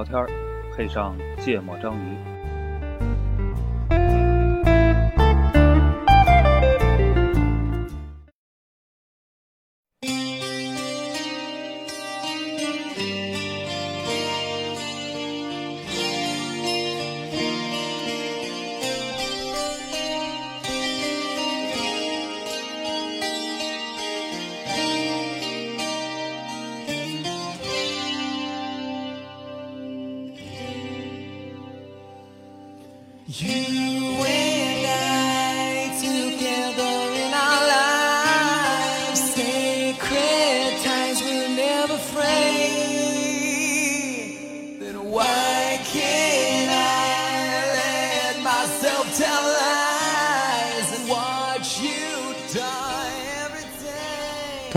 [0.00, 0.26] 聊天儿，
[0.74, 2.29] 配上芥末章鱼。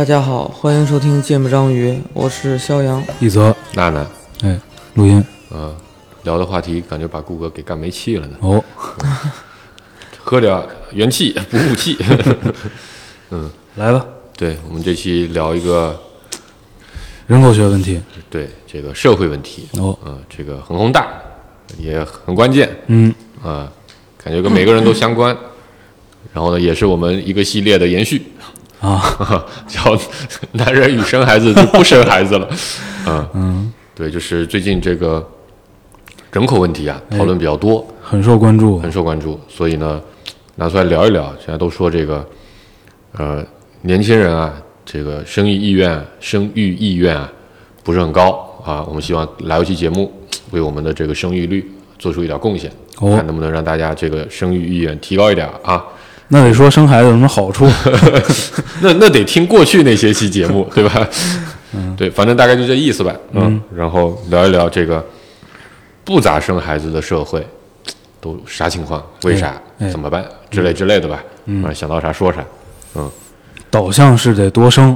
[0.03, 4.05] 大家好，欢迎收听《芥末章鱼》，我是肖阳，一泽，娜娜，
[4.41, 4.59] 哎，
[4.95, 5.73] 录音，嗯，
[6.23, 8.35] 聊的话题感觉把顾哥给干没气了呢。
[8.41, 8.61] 哦，
[10.21, 11.97] 喝点元气， 补补气。
[13.31, 15.97] 嗯，来吧，对我们这期聊一个
[17.27, 19.69] 人口学问题，对这个社会问题。
[19.79, 21.07] 哦，嗯，这个很宏大，
[21.77, 22.69] 也很关键。
[22.87, 23.71] 嗯，啊，
[24.21, 25.33] 感觉跟每个人都相关。
[26.33, 28.22] 然后呢，也是我们一个系列的延续。
[28.83, 29.01] 啊，
[29.65, 29.97] 叫
[30.51, 32.49] 男人与生孩子就不生孩子了，
[33.07, 35.25] 嗯嗯，对，就是最近这个
[36.33, 40.01] 人口问题啊，讨论比较多，很受关注，很受关注，所以呢，
[40.55, 41.33] 拿出来聊一聊。
[41.37, 42.27] 现在都说这个，
[43.13, 43.41] 呃，
[43.83, 44.53] 年轻人啊，
[44.85, 47.31] 这个生育意愿、生育意愿啊，
[47.83, 48.31] 不是很高
[48.65, 48.83] 啊。
[48.85, 50.11] 我们希望来一期节目，
[50.51, 55.81] 为我们的这个生育率做出一点贡献，看能不能让大家这个生育意愿提高一点啊。
[56.29, 57.69] 那得说生孩子有什么好处？
[58.81, 61.07] 那那得听过去那些期节目，对吧？
[61.73, 63.15] 嗯，对，反正大概就这意思吧。
[63.33, 65.05] 嗯，然后聊一聊这个
[66.03, 67.45] 不咋生孩子的社会
[68.21, 69.03] 都啥情况？
[69.23, 69.53] 为啥？
[69.91, 70.23] 怎么办？
[70.49, 71.21] 之类之类的吧。
[71.45, 72.43] 嗯，想到啥说啥。
[72.95, 73.11] 嗯，
[73.69, 74.95] 导向是得多生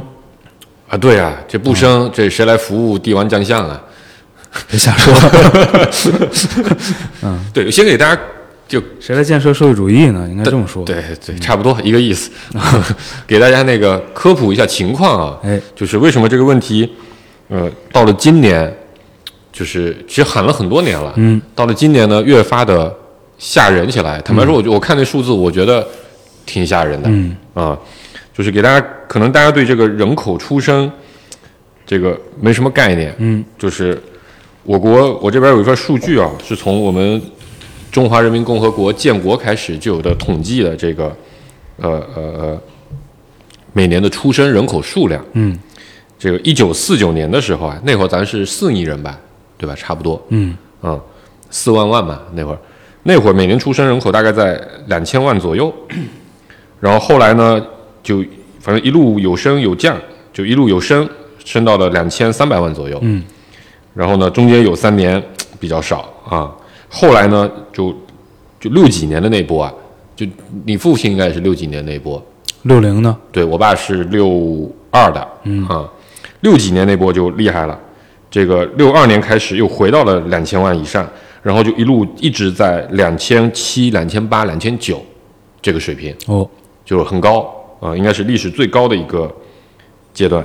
[0.88, 0.97] 啊。
[0.97, 3.81] 对呀，这不生这谁来服务帝王将相啊？
[4.69, 5.13] 别瞎说。
[7.22, 8.22] 嗯，对，先给大家。
[8.67, 10.28] 就谁来建设社会主义呢？
[10.29, 10.83] 应该这么说。
[10.83, 12.29] 对对，差不多一个意思。
[13.25, 16.89] 给大家那个科普一下情况啊，哎，就是为什么这个问题，
[17.47, 18.72] 呃，到了今年，
[19.53, 22.94] 就是其实喊了很多年了，嗯，到了今年呢，越发的
[23.38, 24.19] 吓人起来。
[24.19, 25.88] 坦白说，我我看那数字，我觉得
[26.45, 27.78] 挺吓人的，嗯啊，
[28.38, 30.91] 就是给大家，可能大家对这个人口出生
[31.85, 33.97] 这个没什么概念，嗯，就是
[34.63, 37.22] 我国我这边有一份数据啊，是从我们。
[37.97, 41.06] 中华人民共和国建国开始就有的统计的这个，
[41.78, 42.62] 呃呃呃，
[43.74, 45.58] 每年的出生人口数量，嗯，
[46.19, 49.19] 这个一九四九年的时候啊，那会儿咱是四亿人吧，
[49.58, 49.74] 对吧？
[49.74, 50.56] 差不多，嗯。
[50.84, 51.02] 嗯，
[51.50, 52.59] 四万万嘛，那会儿，
[53.02, 55.74] 那会儿每年出生人口大概在两千万左右，
[56.79, 57.59] 然后后来呢，
[58.03, 58.24] 就
[58.59, 59.97] 反正一路有升有降，
[60.31, 61.09] 就一路有升，
[61.44, 63.24] 升到了两千三百万左右，嗯，
[63.96, 65.19] 然后呢，中间有三年
[65.59, 66.53] 比较少啊。
[66.90, 67.94] 后来呢，就
[68.59, 69.74] 就六几年的那波啊，
[70.16, 70.25] 就
[70.66, 72.22] 你父亲应该也是六几年那波，
[72.64, 73.16] 六零呢？
[73.31, 75.66] 对我爸是六二的，嗯。
[75.68, 75.88] 啊，
[76.42, 77.78] 六几年那波就厉害了，
[78.31, 81.08] 这个六二年开始又回到了两千万以上，
[81.44, 85.03] 然后就一路一直在两千七、两千八、两千九
[85.62, 86.50] 这个水平，哦，
[86.86, 89.30] 就是很高啊，应该是历史最高的一个
[90.14, 90.44] 阶段，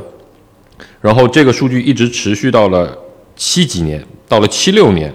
[1.00, 2.98] 然后这个数据一直持续到了
[3.36, 5.12] 七几年，到了七六年。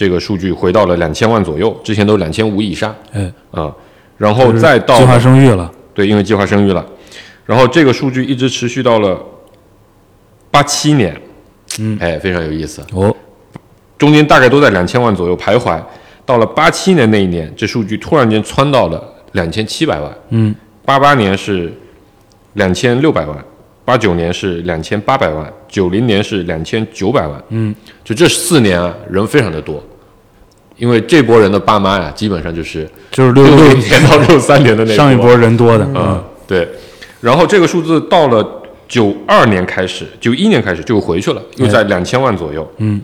[0.00, 3.30] 这个数据回到了两千万左右，之前都两千五以上，哎。
[3.50, 3.70] 啊，
[4.16, 6.82] 然后再到计划生育了，对，因为计划生育了，
[7.44, 9.22] 然后这个数据一直持续到了
[10.50, 11.14] 八七年，
[11.80, 12.82] 嗯，哎，非常有意思。
[12.94, 13.14] 哦，
[13.98, 15.78] 中间大概都在两千万左右徘徊，
[16.24, 21.70] 到了八七年那一年，这数据突然间窜到了两千七百万，嗯，八八年是
[22.54, 23.36] 两千六百万。
[23.84, 27.74] 八九年是两千八百万，九零年是两千九百万，嗯，
[28.04, 29.82] 就这四年啊，人非常的多，
[30.76, 36.68] 因为这波人的爸妈呀，基本上就是就是六六年到六三年的那上一波人多的，嗯，对，
[37.20, 43.00] 然后这个数字到了九二年开始，九一年开始就回去了，又在两千万左右，嗯，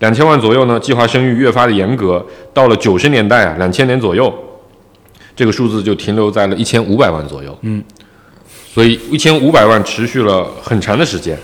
[0.00, 4.32] 两千万左右呢，计划生育越发的严格，到了九十年代啊，两千年左右，
[5.36, 7.80] 这个数字就停留在了一千五百万左右，嗯。
[8.74, 11.38] 所以一千五百万持续了很长的时间，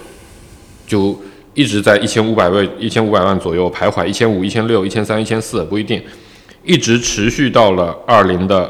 [0.85, 1.17] 就
[1.55, 6.03] 一直在一千五百位、一千五百万左右徘徊，一千五、一千六、一千三、一千四不一定，
[6.65, 8.69] 一直持续到了二零的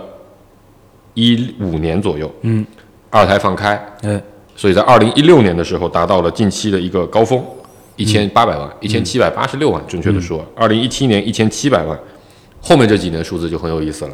[1.14, 2.30] 一五年左右。
[2.42, 2.66] 嗯，
[3.08, 4.20] 二胎放开，嗯，
[4.54, 7.42] 所以在二零一六年的时候达到了近期的一个高峰，
[7.96, 11.98] 一千八百万，一千七百八十六万，准确的说，二零一七年一千七百万，
[12.60, 14.10] 后面这几年数字就很有意思了。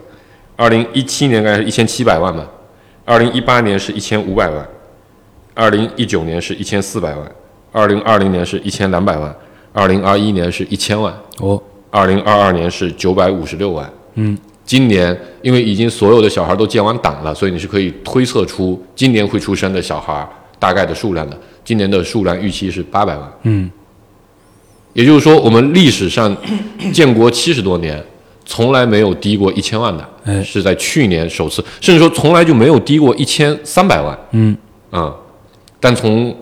[0.55, 2.49] 二零一七年应该是一千七百万吧，
[3.07, 4.69] 二零一八年是一千五百万，
[5.55, 7.33] 二零一九年是一千四百万，
[7.71, 9.35] 二零二零年是一千两百万，
[9.73, 13.89] 二零二一年是一千万，哦，二零二二年是九百五十六万。
[14.15, 21.39] 嗯，今年因为已经所有的小孩都建完档了，所以你是可以推测出今年会出生的小孩大概的数量的。
[21.65, 23.33] 今年的数量预期是八百万。
[23.45, 23.71] 嗯，
[24.95, 26.37] 也就是说，我们历史上
[26.93, 28.05] 建国七十多年，
[28.49, 30.43] 从来没有低过一千万的，哎。
[30.43, 34.17] 是在去年首次，甚至说从来就没有低过一千三百万。
[34.31, 34.57] 嗯，
[34.91, 35.13] 啊、
[35.81, 36.35] 但从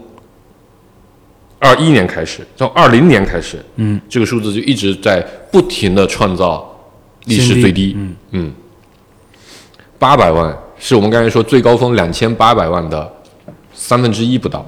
[1.59, 5.21] 二一年开始，从二零年开始，嗯，这个数字就一直在
[5.51, 6.79] 不停的创造
[7.25, 8.15] 历史最低，嗯。
[8.33, 8.53] 嗯，
[9.99, 13.11] 八百万是我们刚才说最高峰两千八百万的
[13.73, 14.65] 三分之一不到，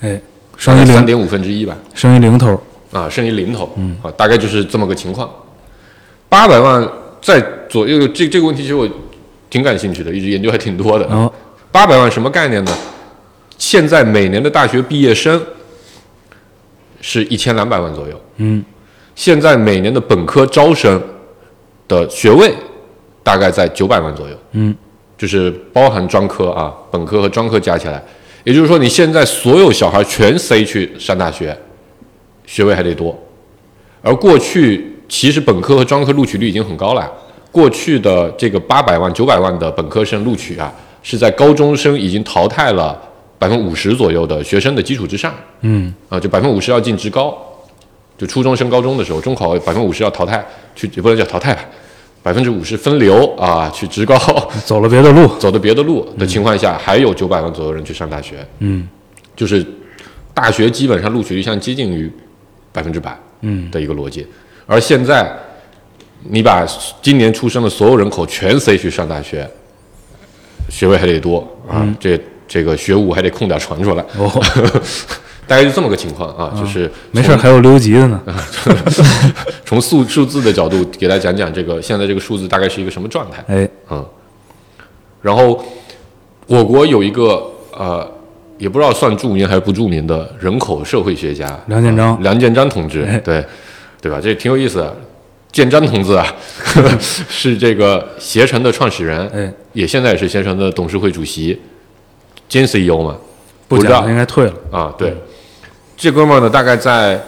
[0.00, 0.20] 哎，
[0.56, 5.28] 三点五分之一吧，剩余零头，啊，剩余零头，嗯，啊，大概就是这么个情况。
[6.28, 6.86] 八百万
[7.20, 8.88] 在左右，这这个问题其实我
[9.50, 11.32] 挺感兴趣的，一直研究还挺多的。
[11.70, 12.76] 八百万什么概念呢？
[13.56, 15.40] 现在每年的大学毕业生
[17.00, 18.64] 是一千两百万左右，嗯，
[19.14, 21.02] 现在每年的本科招生
[21.88, 22.54] 的学位
[23.22, 24.74] 大概在九百万左右，嗯，
[25.16, 28.02] 就是包含专科啊，本科和专科加起来，
[28.44, 31.56] 也就是说你现在所有小孩全塞去上大学，
[32.46, 33.16] 学位还得多，
[34.02, 37.10] 而过去其实本科和专科录取率已经很高了，
[37.50, 40.72] 过去的这个八百万、九百万的本科生录取啊，
[41.02, 43.00] 是在高中生已经淘汰了
[43.38, 45.32] 百分之五十左右的学生的基础之上，
[45.62, 47.36] 嗯，啊，就百分之五十要进职高，
[48.18, 50.44] 就初中升高中的时候，中考百分之五十要淘汰，
[50.74, 51.64] 去也不能叫淘汰吧，
[52.22, 54.16] 百分之五十分流啊，去职高，
[54.66, 58.86] 走了别的路，走的别的路的情况下，还有九百万左右人去上大学，嗯。
[59.36, 59.64] 就是
[60.34, 62.12] 大学基本上录取率像接近于
[62.72, 63.70] 百分之百嗯。
[63.70, 64.26] 的一个逻辑，
[64.70, 65.26] 而现在
[66.24, 66.66] 你把
[67.00, 69.48] 今年出生的所有人口全塞去上大学，
[70.68, 74.30] 学位还得多啊，这这个学务还得空点传出来，哦，
[75.48, 78.22] 大概就这么个情况啊，就是没事，还有留级的呢，
[79.64, 83.42] 从数数字的角度给大家讲讲这个现在这个数字大概是一个什么状态。
[83.48, 84.04] 哎，嗯，
[85.22, 85.64] 然后
[86.46, 87.42] 我国有一个
[87.72, 88.06] 呃，
[88.58, 92.08] 也不知道算著名还是不著名的人口社会学家梁建章。
[92.10, 93.18] 啊梁建章同志，哎。
[93.20, 93.42] 对
[94.00, 94.20] 对吧？
[94.22, 94.96] 这挺有意思的。
[95.50, 96.26] 建章同志啊，
[97.00, 101.58] 是这个携程的创始人，哎，也现在也是携程的董事会主席
[102.48, 103.16] 兼 CEO 嘛。
[103.66, 105.14] 不不知道讲应该退了，啊，对，
[105.96, 107.18] 这哥们儿呢，大概在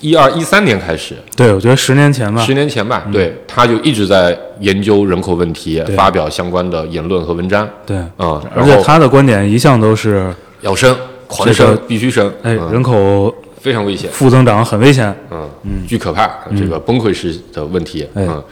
[0.00, 10.96] 一二一三年开始，对，我觉得十年前吧十，年前吧，对，他就一直在研究人口问题，发表相关的言论和文章对，啊、而然后且他的观点一向都是，要生，
[11.28, 13.32] 狂这生，必须生，哎，嗯人口
[13.62, 16.28] 非常危险，负增长很危险，嗯，巨可怕，
[16.58, 18.26] 这个崩溃式的问题，哎。
[18.26, 18.42] 嗯，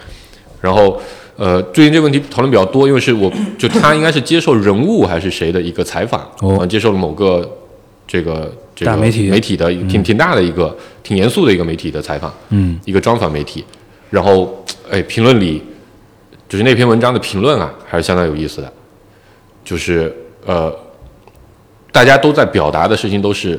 [0.60, 1.00] 然后
[1.36, 6.60] 呃，最近这个问题讨论比较多，因为是我就他应该是接受人物还是谁的一个采访，哦。
[6.60, 7.58] 啊接受了某个
[8.06, 9.28] 这个这个媒体。
[9.28, 12.78] 媒体的挺挺大的一个挺严肃的一个媒体的采访，嗯。
[12.84, 13.64] 一个专访媒体，
[14.10, 15.61] 然后哎，评论里
[16.49, 18.73] 就是那篇文章的评论啊，还是相当有意思的，
[19.64, 20.14] 就是
[20.46, 20.73] 呃，
[21.90, 23.58] 大家都在表达的事情都是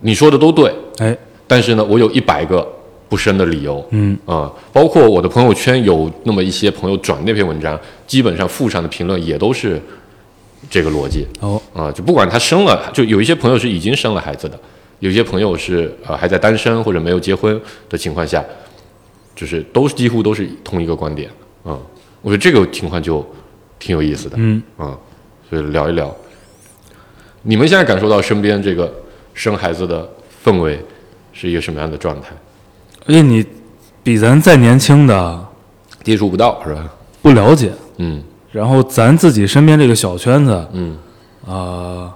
[0.00, 1.16] 你说的都对，哎，
[1.46, 2.66] 但是呢，我有一百个
[3.08, 4.16] 不生的理由，嗯。
[4.24, 9.80] 啊、包括我的朋友圈有那么一些朋友转那篇文章，基本上附上的评论也都是
[10.70, 14.58] 这个逻辑，哦，啊、就不管他生了，就有一些朋友是已经生了孩子的，
[15.00, 18.44] 有一些朋友是呃还在单身或者没有结婚的情况下，
[19.34, 21.28] 就是都几乎都是同一个观点，
[21.64, 21.78] 啊、
[22.22, 23.26] 我觉得这个情况就
[23.78, 24.96] 挺有意思的，嗯，啊、
[25.48, 26.14] 所以聊一聊，
[27.42, 28.92] 你们现在感受到身边这个
[29.40, 30.06] 生孩子的
[30.44, 30.78] 氛围
[31.32, 32.28] 是一个什么样的状态？
[33.06, 33.42] 而且你
[34.02, 35.40] 比咱再年轻的
[36.04, 36.84] 接触不到是吧？
[37.22, 40.98] 不了解，嗯然后咱自己身边这个小圈子，嗯，
[41.48, 42.12] 啊，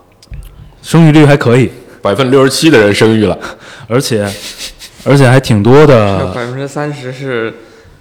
[0.83, 1.71] 生育率还可以，
[2.02, 3.38] 百分之六十七的人生育了，
[3.88, 4.31] 而且
[5.07, 7.54] 而且还挺多的，百分之三十是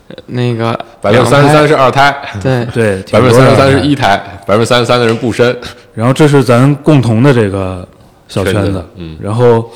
[0.10, 2.14] 呃那个百分之三十三是二胎，
[2.44, 5.56] 对，对，百分之三十三是一胎，百分之三十三的人不生。
[5.94, 7.88] 然后这是咱共同的这个
[8.28, 9.72] 小圈子嗯然后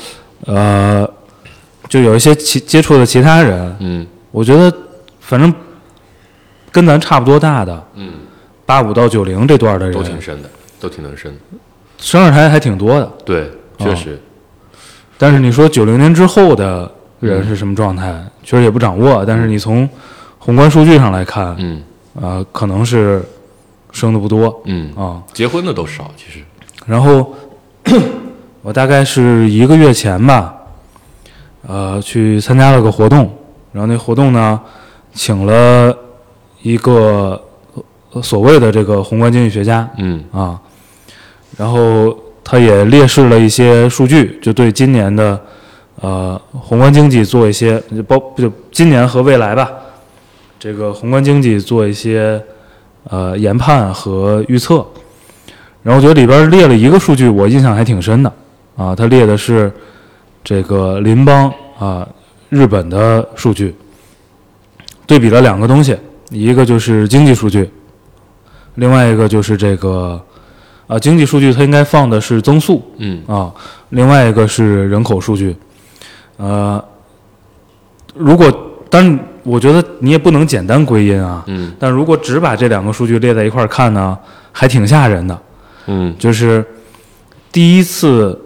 [0.45, 1.07] 呃，
[1.89, 4.71] 就有一些其接触的其他人，嗯我觉得
[5.19, 5.53] 反正
[6.71, 8.11] 跟咱差不多大的，嗯，
[8.65, 10.49] 八五到九零这段的人都挺深，的，
[10.79, 11.39] 都挺能生的。
[11.97, 13.11] 生二胎还挺多的。
[13.25, 13.49] 对，
[13.79, 14.19] 确实，
[15.17, 16.89] 但是你说九零年之后的
[17.19, 19.25] 人是什么状态，确实也不掌握。
[19.25, 19.89] 但是你从
[20.37, 21.81] 宏观数据上来看，嗯
[22.21, 23.23] 啊、可能是
[23.91, 25.23] 生的不多嗯，啊。
[25.33, 26.39] 结婚的都少，其实。
[26.85, 27.33] 然后
[28.67, 30.53] 我大概是一个月前吧，
[31.65, 33.33] 呃，去参加了个活动，
[33.71, 34.59] 然后那活动呢，
[35.13, 35.97] 请了
[36.61, 37.41] 一个
[38.11, 40.59] 呃所谓的这个宏观经济学家嗯啊，
[41.55, 45.41] 然后他也列示了一些数据，就对今年的
[46.01, 49.71] 呃宏观经济做一些就包就今年和未来吧，
[50.59, 52.43] 这个宏观经济做一些
[53.05, 54.85] 呃研判和预测。
[55.83, 58.33] 然后我觉得里边列了一个数据，我印象还挺深的
[58.77, 59.69] 啊，它列的是
[60.43, 62.07] 这个邻邦啊
[62.47, 63.75] 日本的数据，
[65.05, 65.97] 对比了两个东西，
[66.29, 67.69] 一个就是经济数据，
[68.75, 70.23] 另外一个就是这个
[70.85, 73.21] 啊经济数据它应该放的是增速嗯。
[73.27, 73.51] 啊，
[73.89, 75.55] 另外一个是人口数据，
[76.37, 76.81] 呃，
[78.13, 78.49] 如果
[78.89, 81.73] 但我觉得你也不能简单归因啊，嗯。
[81.79, 84.17] 但如果只把这两个数据列在一块儿看呢，
[84.51, 85.41] 还挺吓人的。
[85.87, 86.15] 嗯。
[86.19, 86.63] 就是
[87.51, 88.39] 第一次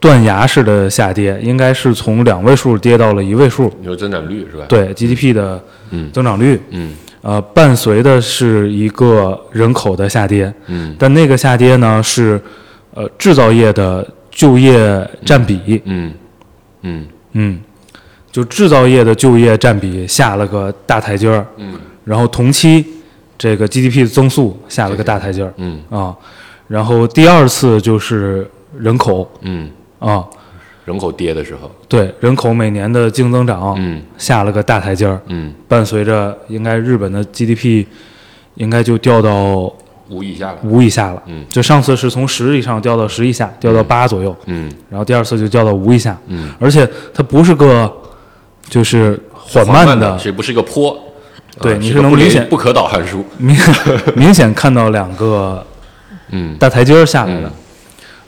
[0.00, 3.70] 断崖式的下跌，应该是从两位数跌到了一位数。
[3.80, 6.10] 你说增长率是吧？，对 GDP 的嗯。
[6.10, 6.94] 增长率，嗯。
[7.20, 10.96] 呃，伴随的是一个人口的下跌，嗯。
[10.98, 12.40] 但那个下跌呢是
[12.94, 16.12] 呃制造业的就业占比，嗯。
[16.80, 17.06] 嗯。
[17.32, 17.60] 嗯，
[18.32, 21.74] 就制造业的就业占比下了个大台阶儿，嗯。
[22.04, 22.82] 然后同期
[23.36, 25.52] 这个 GDP 的增速下了个大台阶儿。
[25.58, 25.78] 嗯。
[25.90, 26.16] 啊，
[26.68, 29.30] 然后第二次就是人口。
[29.42, 30.24] 嗯，啊，
[30.84, 34.02] 人口跌的时候，对人口每年的净增长嗯。
[34.18, 37.86] 下了个大台阶儿，嗯，伴随着应该日本的 GDP
[38.56, 39.72] 应该就掉到
[40.08, 41.44] 五以下了，五以下了，嗯。
[41.48, 44.68] 就上次是从十以上掉到十以下，掉到八左右，嗯。
[44.88, 47.90] 然后第二次就掉到五以下，嗯，而且它不是个
[48.68, 50.98] 就是缓慢慢的，是不是一个坡？
[51.60, 53.54] 对你是能明显不可导函数， 明
[54.14, 55.62] 明显看到两个
[56.30, 56.56] 嗯。
[56.58, 57.52] 大台阶儿下来的嗯。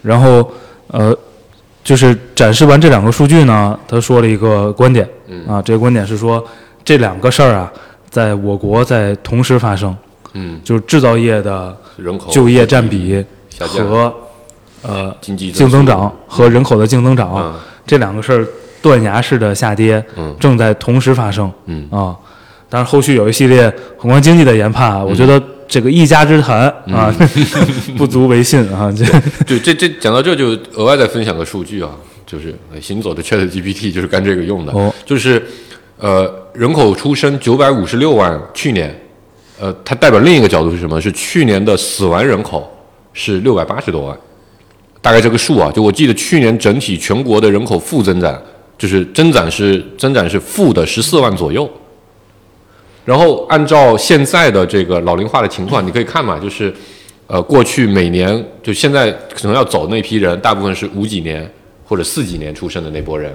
[0.03, 0.53] 然后
[0.89, 1.17] 呃，
[1.85, 5.09] 就是展示完这两个数据呢，他说了一个观点。
[5.29, 5.47] 嗯。
[5.47, 6.45] 啊，这个观点是说
[6.85, 7.73] 这两个事儿啊，
[8.09, 9.97] 在我国在同时发生，
[10.35, 13.25] 嗯，就是制造业的人口就业占比
[13.59, 14.13] 和
[14.83, 17.55] 呃经济净增长和人口的净增长嗯。
[17.87, 18.47] 这两个事儿
[18.81, 20.35] 断崖式的下跌嗯。
[20.39, 21.51] 正在同时发生。
[21.67, 21.89] 嗯。
[21.91, 22.17] 啊。
[22.69, 27.11] 但是，后续有一系列宏观经济的研判啊，我觉得这个一家之谈啊，
[27.97, 28.93] 不足为信啊。
[28.95, 29.07] 这
[29.49, 31.89] 对，这这讲到这就额外再分享个数据啊，
[32.27, 35.43] 就是呃行走的 Chat GPT 就是干这个用的，哦就是
[35.99, 38.95] 呃人口出生九百五十六万，去年，
[39.59, 41.01] 呃它代表另一个角度是什么？
[41.01, 42.71] 是去年的死亡人口
[43.15, 44.19] 是六百八十多万，
[45.01, 48.39] 大概这个数啊，就我记得去年整体全国的人口负增长，
[48.77, 51.67] 就是增长是增长是负的十四万左右。
[53.05, 56.73] 然后按照现在的这个老龄化的情况，你可以看嘛，就是，
[57.27, 61.51] 呃，过去每年就现在可能要走那批人，大部分是五几年
[61.85, 63.33] 或者四几年出生的那波人，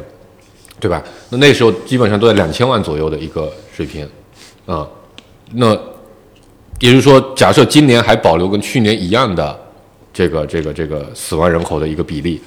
[0.79, 1.03] 对吧？
[1.29, 4.07] 那那时候基本上都在两千万左右的一个水平，
[4.65, 4.87] 啊、
[5.53, 5.73] 那
[6.79, 9.59] 也就是说，假设今年还保留跟去年一样的
[10.13, 12.41] 这个这个这个死亡人口的一个比例，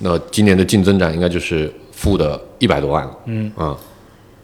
[0.00, 3.76] 那今年的净增长应该就是负的一百多万了，嗯啊、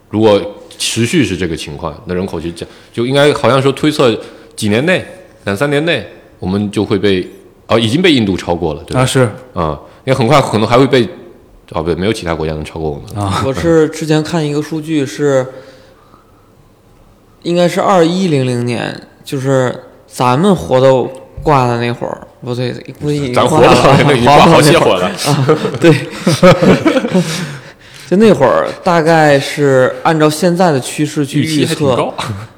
[0.08, 0.40] 如果
[0.78, 4.18] 持续是这个情况，那人口就降，就应该好像说推测
[4.56, 5.04] 几年内、
[5.44, 6.06] 两三年内，
[6.38, 7.28] 我们就会被
[7.66, 9.00] 哦，已经被印度超过了，对吧？
[9.00, 9.20] 啊是
[9.54, 11.02] 啊、因为很快可能还会被
[11.72, 13.24] 哦，不对，没有其他国家能超过我们。
[13.24, 15.46] 啊，我是 之前看一个数据是，
[17.42, 19.74] 应该是二一零零年，就是
[20.06, 21.08] 咱们活到
[21.42, 25.08] 挂的那会儿，不对，估计已经咱活挂了啊，到 那已经挂好些那会儿会儿了。
[25.08, 25.46] 啊，
[25.80, 25.92] 对，
[28.10, 32.12] 就那会儿大概是按照现在的趋势去预测，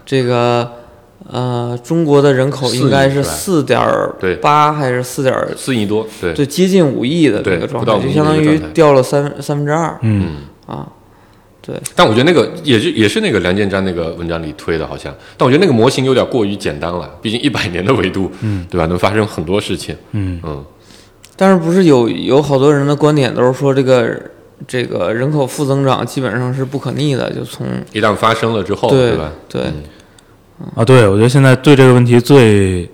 [0.04, 0.70] 这个
[1.30, 3.80] 呃，中国的人口应该是四点
[4.40, 10.36] 八还是四点四亿多，对，就接近五亿的对这个状态，就相当于掉了三三分之二嗯，
[10.66, 10.86] 啊。
[11.62, 18.86] 对，但我觉得那个也是也是那个梁建章那个文章里推的，好像，但我觉得那个模型有点过于简单了，毕竟一百年的维度，嗯，对吧？
[18.86, 20.64] 能发生很多事情，嗯嗯
[21.34, 24.16] 但是不是有有好多人的观点都是说这个
[24.66, 29.30] 这个人口负增长基本上是不可逆的，就从一旦发生了之后，对吧？
[29.48, 29.62] 对。
[29.62, 29.82] 嗯。
[30.74, 32.88] 啊，对，我觉得现在对这个问题最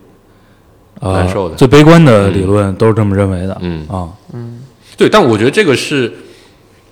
[1.00, 1.54] 呃难受的。
[1.54, 3.56] 最悲观的理论都是这么认为的。
[3.60, 3.86] 嗯。
[3.88, 4.60] 啊，嗯。
[4.96, 6.12] 对，但我觉得这个是，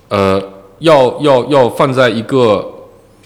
[0.08, 0.42] 呃，
[0.78, 2.64] 要要要放在一个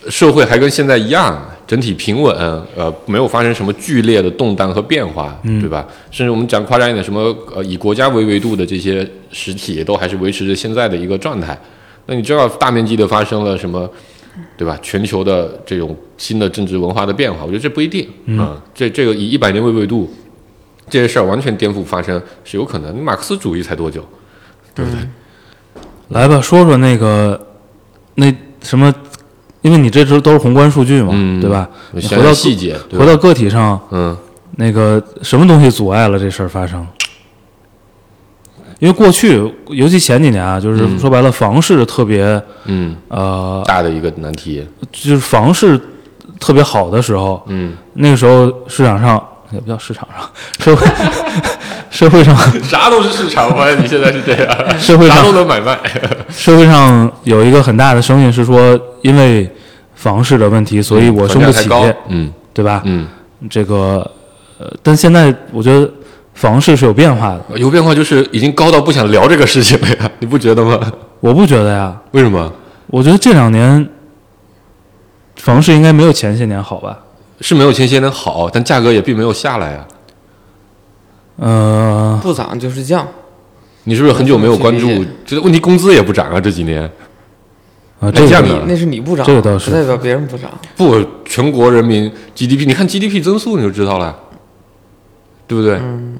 [0.08, 1.40] 社会还跟现在一样，
[1.74, 2.32] 整体平稳，
[2.76, 5.84] 呃，没有发生什么剧烈的动荡和变化，对吧？
[6.12, 11.58] 甚至我们讲夸张一点，什么呃以国家为维度的这些实体，都还是维持着现在的一个状态。
[12.06, 13.90] 那你知道大面积的发生了什么？
[14.56, 14.78] 对吧？
[14.82, 20.12] 全球的这种新的政治文化的变化，我觉得这不一定啊、这这个以一百年为维度，
[20.88, 22.96] 这些事儿完全颠覆发生是有可能。
[23.02, 24.04] 马克思主义才多久？
[24.74, 25.00] 对不对？
[26.08, 27.46] 来吧，说说那个
[28.16, 28.92] 那什么，
[29.64, 31.66] 因为你这都都是宏观数据嘛，嗯对吧？
[31.92, 34.14] 你回到细节，回到个体上，嗯
[34.56, 36.86] 那个什么东西阻碍了这事儿发生？
[38.78, 45.80] 因为过去，尤其前几年啊，就是嗯说白了，房市特别嗯，呃，大的一个难题，就是房市
[46.38, 49.22] 特别好的时候，嗯，那个时候市场上
[49.54, 50.86] 也不叫市场上，社会
[51.90, 55.78] 社会上 啥都是市场，我发现你现在是这样， 社会上啥都能买卖，
[56.28, 59.48] 社会上有一个很大的声音是说，因为
[59.94, 61.68] 房市的问题，所以我生不起，
[62.08, 62.82] 嗯对吧？
[62.84, 63.06] 嗯，
[63.48, 64.08] 这个
[64.58, 65.90] 呃，但现在我觉得
[66.34, 70.78] 房市是有变化的，有变化就是已经高到不想聊这个事情了呀，你不觉得吗？
[71.20, 72.52] 我不觉得呀，为什么？
[72.88, 73.88] 我觉得这两年
[75.36, 76.98] 房市应该没有前些年好吧？
[77.44, 79.86] 是没有前些年好，但价格也并没有下来呀。
[81.36, 83.06] 呃，不涨就是降。
[83.82, 84.88] 你是不是很久没有关注
[85.26, 86.82] 这问题工资也不涨啊，这几年
[88.00, 90.50] 啊，这个这样的你那是你不涨，这个倒是不代表别人不涨。
[90.74, 94.18] 不，全国人民 GDP，你看 GDP 增速你就知道了，
[95.46, 95.74] 对不对？
[95.82, 96.18] 嗯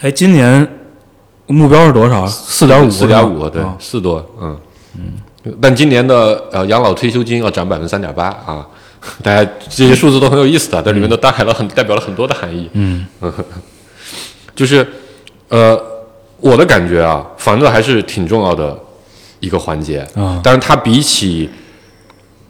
[0.00, 0.68] 哎，今年
[1.46, 2.26] 目标是多少？
[2.26, 4.58] 四点五，四点五，对啊，四多，嗯
[4.96, 5.54] 嗯。
[5.60, 8.66] 但今年的呃养老退休金要涨百分之三点八啊，
[9.22, 12.68] 大家这些数字都很有意思的，这里面都代表了很代表了很多的含义。
[12.72, 13.06] 嗯
[14.54, 14.86] 就是
[15.48, 15.80] 呃，
[16.40, 18.78] 我的感觉啊，房子还是挺重要的
[19.40, 20.00] 一个环节。
[20.14, 21.48] 啊，但是它比起，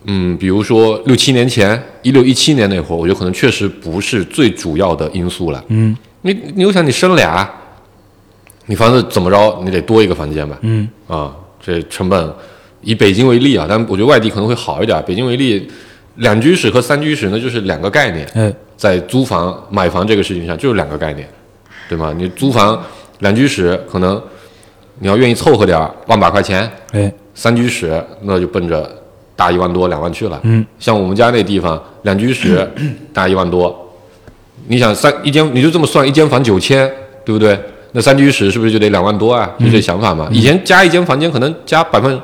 [0.04, 5.62] 嗯，比如说六七年前，一六一七年那会儿，我觉得可能确实不是最主要的因素了。
[5.68, 7.48] 嗯你你又想你生俩，
[8.66, 10.58] 你房子怎么着，你得多一个房间吧？
[10.62, 11.32] 嗯啊，
[11.64, 12.34] 这成本
[12.80, 15.00] 以北京为例啊，但我觉得外地可能会好一点。
[15.06, 15.68] 北京为例，
[16.18, 21.28] 两居室和三居室那就是两个概念，哎在租房买房这个事情上就是两个概念，
[21.88, 22.14] 对吗？
[22.16, 22.80] 你租房
[23.18, 24.20] 两居室可能
[25.00, 28.88] 你要愿意凑合点儿，万把块钱，哎三居室那就奔着
[29.34, 30.40] 大一万多两万去了。
[30.44, 32.68] 嗯像我们家那地方，两居室
[33.12, 33.92] 大一万多，
[34.66, 36.88] 你想三一间你就这么算，一间房九千，
[37.24, 37.58] 对不对？
[37.92, 39.50] 那三居室是不是就得两万多啊？
[39.58, 40.28] 就这想法嘛。
[40.30, 42.20] 以前加一间房间可能加百分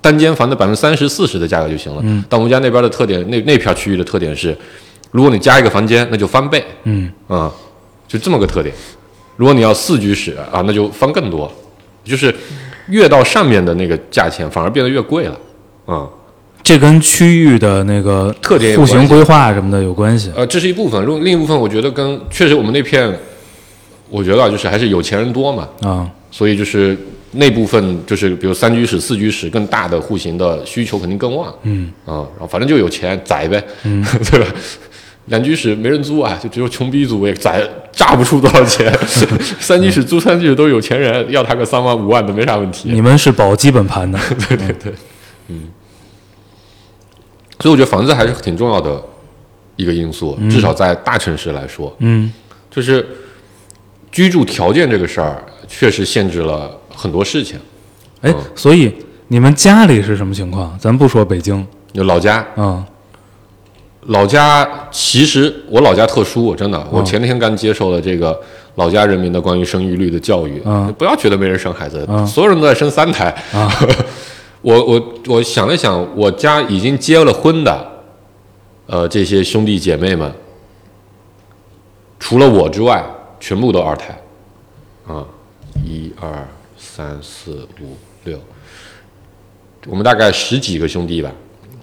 [0.00, 2.00] 单间房的百分之三十四十的价格就行了。
[2.04, 2.24] 嗯。
[2.28, 4.56] 但我们家那边的特点，那那片区域的特点是，
[5.10, 6.64] 如果你加一个房间，那就翻倍。
[6.84, 7.10] 嗯。
[7.26, 7.52] 啊、
[8.06, 8.74] 就这么个特点。
[9.36, 11.48] 如果你要四居室啊，那就翻更多，
[12.02, 12.34] 就是
[12.88, 15.38] 越到上面的那个价钱反而变得越贵了，
[15.86, 16.08] 啊、
[16.60, 20.32] 这跟区域的那个特点户型规划什么的有关系。
[20.34, 23.16] 呃，这是一部分，另另一部分我觉得跟确实我们那片，
[24.10, 26.98] 我觉得啊，就是还是有钱人多嘛，啊，所以就是
[27.32, 34.46] 那部分就是比如三居室、四居室更大的户型的需求肯定更旺，嗯啊、然后反正就有钱宰呗，嗯， 对吧？
[35.26, 37.62] 两居室没人租啊，就只有穷逼租，也宰
[37.92, 38.90] 榨不出多少钱。
[39.60, 42.88] 三居室租三居室都是有钱人，要他个三万五万的没啥问题。
[42.90, 44.18] 你们是保基本盘的。
[44.48, 44.92] 对对对，
[45.48, 45.68] 嗯，
[47.60, 49.02] 所以我觉得房子还是挺重要的
[49.76, 52.32] 一个因素，至少在大城市来说，嗯
[52.70, 53.06] 就是
[54.10, 57.56] 居住条件这个事儿，确实限制了很多事情。
[58.22, 58.92] 哎，所以
[59.28, 60.76] 你们家里是什么情况？
[60.78, 62.84] 咱不说北京就老家，嗯，
[64.06, 68.38] 老家其实我老家特殊，真的，我前天刚接受了这个
[68.74, 70.60] 老家人民的关于生育率的教育。
[70.64, 73.32] 嗯不要觉得没人生孩子，嗯所有人都在生三胎。
[73.52, 73.72] 啊
[74.60, 77.86] 我我我想了想，我家已经结了婚的，
[78.86, 80.32] 呃，这些兄弟姐妹们，
[82.18, 83.04] 除了我之外，
[83.38, 84.18] 全部都二胎。
[85.06, 85.24] 啊，
[85.86, 86.28] 一二
[86.98, 88.36] 三四五六，
[89.86, 91.30] 我们大概十几个兄弟吧，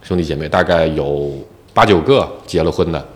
[0.04, 1.42] 兄弟姐妹大概有
[1.74, 3.08] 八九个结了婚的，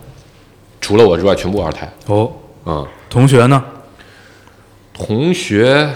[0.79, 1.91] 除了我之外，全部二胎。
[2.05, 2.31] 哦，
[2.65, 3.61] 嗯、同学呢？
[4.93, 5.89] 同学，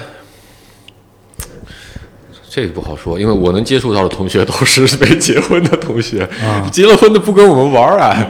[2.50, 8.28] 这个不好说，因为我能接触到的同学都是没结婚的同学，啊结了婚的不跟我们玩儿啊。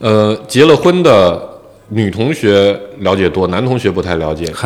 [0.00, 1.48] 呃，结了婚的
[1.88, 4.52] 女同学了解多，男同学不太了解。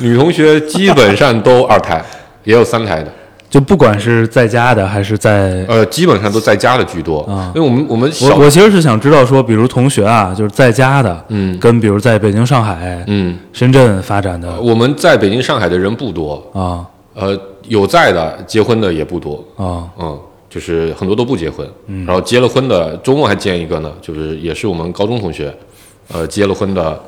[0.00, 2.02] 嗨，女同学基本上都二胎，
[2.44, 3.12] 也有三胎的，
[3.50, 7.20] 就不管是在家的还是在，呃，基本上都在家的居多。
[7.22, 7.52] 啊。
[7.54, 11.58] 因为我们我们我小我其实是想知道说，比如同学啊，就是在家的，嗯。
[11.58, 14.60] 跟比如在北京、上海、嗯，深圳发展的。
[14.60, 16.86] 我们在北京、上海的人不多，啊。
[17.14, 19.84] 呃，有在的结婚的也不多，啊。
[19.98, 21.68] 嗯，就是很多都不结婚，
[22.06, 25.52] 然后结了婚的，周末还见一个呢，就是也是我们高中同学，
[26.12, 26.98] 呃，结了婚的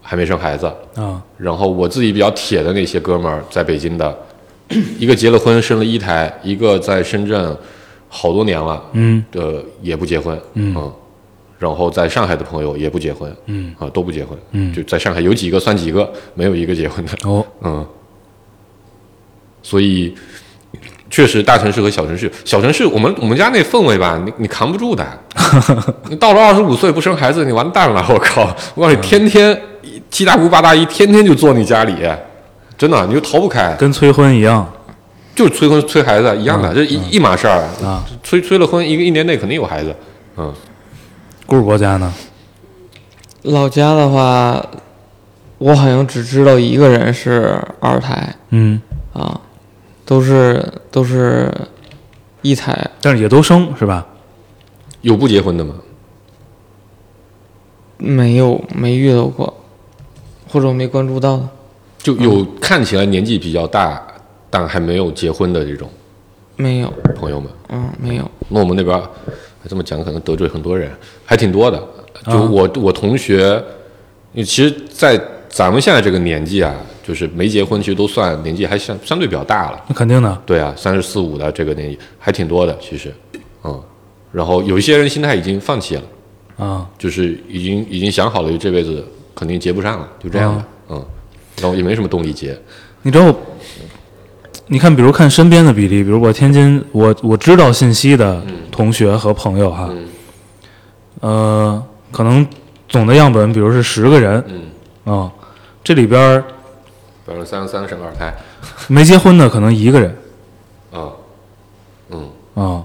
[0.00, 1.22] 还没生孩子，啊。
[1.36, 4.18] 然后我自己比较铁的那些哥们儿，在北京的，
[4.98, 7.56] 一个结了婚生了一胎，一个在深圳
[8.08, 9.24] 好多年了，嗯。
[9.32, 10.92] 呃，也不结婚，嗯，
[11.58, 13.74] 然后在上海的朋友也不结婚，嗯。
[13.78, 14.72] 啊，都不结婚，嗯。
[14.72, 17.44] 就在上海有几个算几个，没有一个结婚的，哦。
[17.62, 17.86] 嗯，
[19.62, 20.14] 所以
[21.18, 25.04] 确实大城市和小城市，小城市我们我们家那氛围吧，你你扛不住的。
[26.08, 28.06] 你到了二十五岁不生孩子，你完蛋了！
[28.08, 28.42] 我靠！
[28.76, 29.60] 我告诉你，天天
[30.12, 31.92] 七大姑八大姨天天就坐你家里，
[32.76, 34.64] 真的你就逃不开，跟催婚一样
[35.34, 37.64] 就是催婚催孩子一样的，这一一码事儿。
[37.84, 38.04] 啊。
[38.22, 39.92] 催催了婚，一个一年内肯定有孩子。
[40.36, 40.54] 嗯，
[41.46, 42.14] 顾主国家呢？
[43.42, 44.64] 老家的话，
[45.58, 48.80] 我好像只知道一个人是二胎嗯，
[49.12, 49.40] 啊，
[50.08, 51.52] 都是都是
[52.40, 54.06] 一胎，但是也都生是吧？
[55.02, 55.74] 有不结婚的吗？
[57.98, 59.52] 没有没遇到过，
[60.48, 61.48] 或者我没关注到的，
[61.98, 64.02] 就有看起来年纪比较大，
[64.48, 65.86] 但还没有结婚的这种
[66.56, 67.50] 没有，朋友们。
[67.68, 69.06] 嗯，没有，那我们那边儿
[69.68, 70.90] 这么讲可能得罪很多人，
[71.26, 71.78] 还挺多的。
[72.24, 73.62] 就啊我我同学，
[74.32, 76.74] 你其实，在咱们现在这个年纪啊，
[77.08, 79.82] 就是没结婚，其实都算年纪还相相对比较大了。
[79.88, 80.42] 那肯定的。
[80.44, 83.10] 对啊，三十四五的这个年纪还挺多的，其实，
[83.64, 83.82] 嗯。
[84.30, 86.02] 然后有一些人心态已经放弃了，
[86.58, 89.02] 啊，就是已经已经想好了，这辈子
[89.34, 91.02] 肯定结不上了，就这样了，嗯。
[91.62, 92.56] 然后也没什么动力结，
[93.00, 93.34] 你知道，
[94.66, 98.40] 你看，比如看身边的比例，比如我天津，我我知道信息的
[98.70, 100.06] 同学和朋友哈，嗯
[101.20, 102.46] 呃，可能
[102.86, 104.44] 总的样本，比如是十个人，
[105.06, 105.32] 嗯，啊、
[105.82, 106.44] 这里边儿
[107.28, 108.34] 百分之三十三生二胎，
[108.88, 110.16] 没结婚的可能一个人，
[110.92, 111.12] 啊，
[112.10, 112.30] 嗯。
[112.54, 112.82] 啊、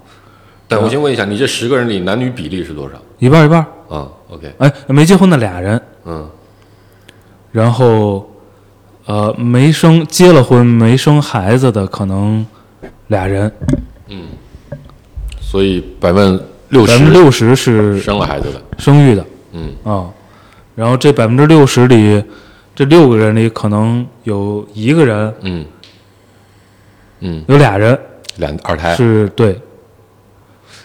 [0.67, 2.95] 但我先问一下，你这十个人里男女比例是多少？
[3.17, 6.29] 一半一半儿，啊，OK，哎，没结婚的俩人，嗯，
[7.51, 8.29] 然后
[9.05, 12.45] 呃，没生结了婚没生孩子的可能
[13.07, 13.51] 俩人，
[14.09, 14.27] 嗯
[15.41, 20.05] 所以百分之六十百分之六十是生了孩子的，生育的，嗯啊、
[20.75, 22.23] 然后这百分之六十里，
[22.75, 25.65] 这六个人里可能有一个人，嗯。
[27.25, 27.97] 嗯，有俩人
[28.35, 29.57] 两二胎，是对，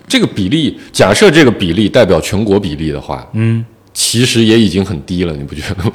[0.07, 5.95] 这个比例，假设这个比例代表全国比例的话，嗯，其实也已经很低了，你不觉得吗？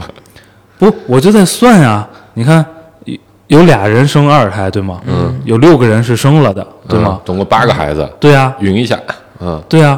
[0.78, 2.66] 不，我就在算啊，你看
[3.06, 5.02] 有有俩人生二胎对吗？
[5.06, 7.22] 嗯，有六个人是生了的对吗？
[7.22, 7.26] 嗯？
[7.26, 9.00] 总共八个孩子，对啊、匀一下，
[9.40, 9.98] 嗯，对啊，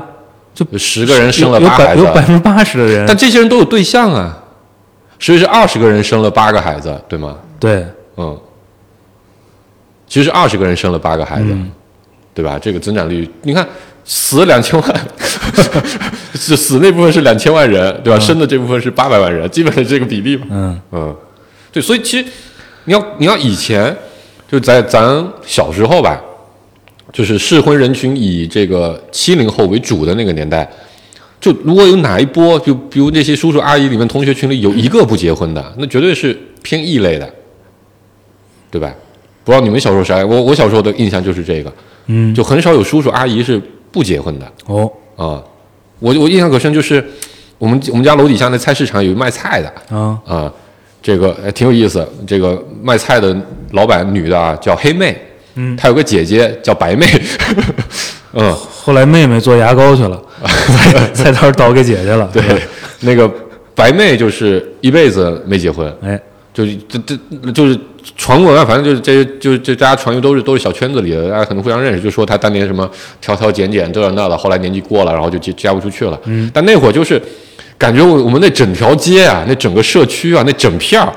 [0.53, 2.03] 就十个人生了八孩子。
[2.03, 4.43] 百有，百分之八十的人，但这些人都有对象啊，
[5.19, 7.37] 所以是二十个人生了八个孩子，对吗？
[7.59, 7.85] 对，
[8.17, 8.37] 嗯，
[10.07, 11.71] 其实二十个人生了八个孩子，嗯
[12.33, 12.59] 对吧？
[12.61, 13.65] 这个增长率，你看
[14.03, 15.07] 死两千万，
[16.35, 18.19] 是死那部分是两千万人，对吧？
[18.19, 20.45] 生的这部分是八百万人，基本是这个比例嘛。
[20.49, 21.15] 嗯嗯，
[21.71, 22.25] 对，所以其实
[22.83, 23.95] 你要你要以前
[24.51, 26.21] 就在咱小时候吧，
[27.13, 30.69] 就是适婚人群以这个七零后为主的那个年代，
[31.45, 37.29] 就如果有哪一波，就比如那些叔叔阿姨里面同学群里有一个不结婚的，那绝对是偏异类的，
[38.71, 38.91] 对吧？
[39.43, 40.25] 不知道你们小时候啥？
[40.25, 41.71] 我我小时候的印象就是这个，
[42.07, 45.43] 嗯，就很少有叔叔阿姨是不结婚的哦啊。
[45.99, 47.05] 我我印象可深，就是
[47.59, 50.51] 我们我们家楼底下那菜市场有卖菜的，啊啊，
[50.99, 52.03] 这个哎挺有意思。
[52.25, 53.39] 这个卖菜的
[53.73, 55.15] 老板女的啊叫黑妹，
[55.53, 57.05] 嗯她有个姐姐叫白妹，
[58.35, 62.43] 嗯，后来妹妹做牙膏去了，菜菜摊儿倒给姐姐了，对，
[62.99, 63.29] 那个
[63.73, 66.19] 白妹就是一辈子没结婚，哎，
[66.53, 67.79] 就是这这就是
[68.17, 72.89] 传闻啊，反正就是这些就是这大家传的都是都是小圈子里的，大家可能互相认识，就说她当年什么
[73.21, 76.19] 挑挑拣拣这那的，后来年纪过了，然后就嫁嫁不出去了。
[76.25, 77.21] 嗯，但那会儿就是
[77.77, 81.11] 感觉我我们那整条街啊，那整个社区啊，那整片儿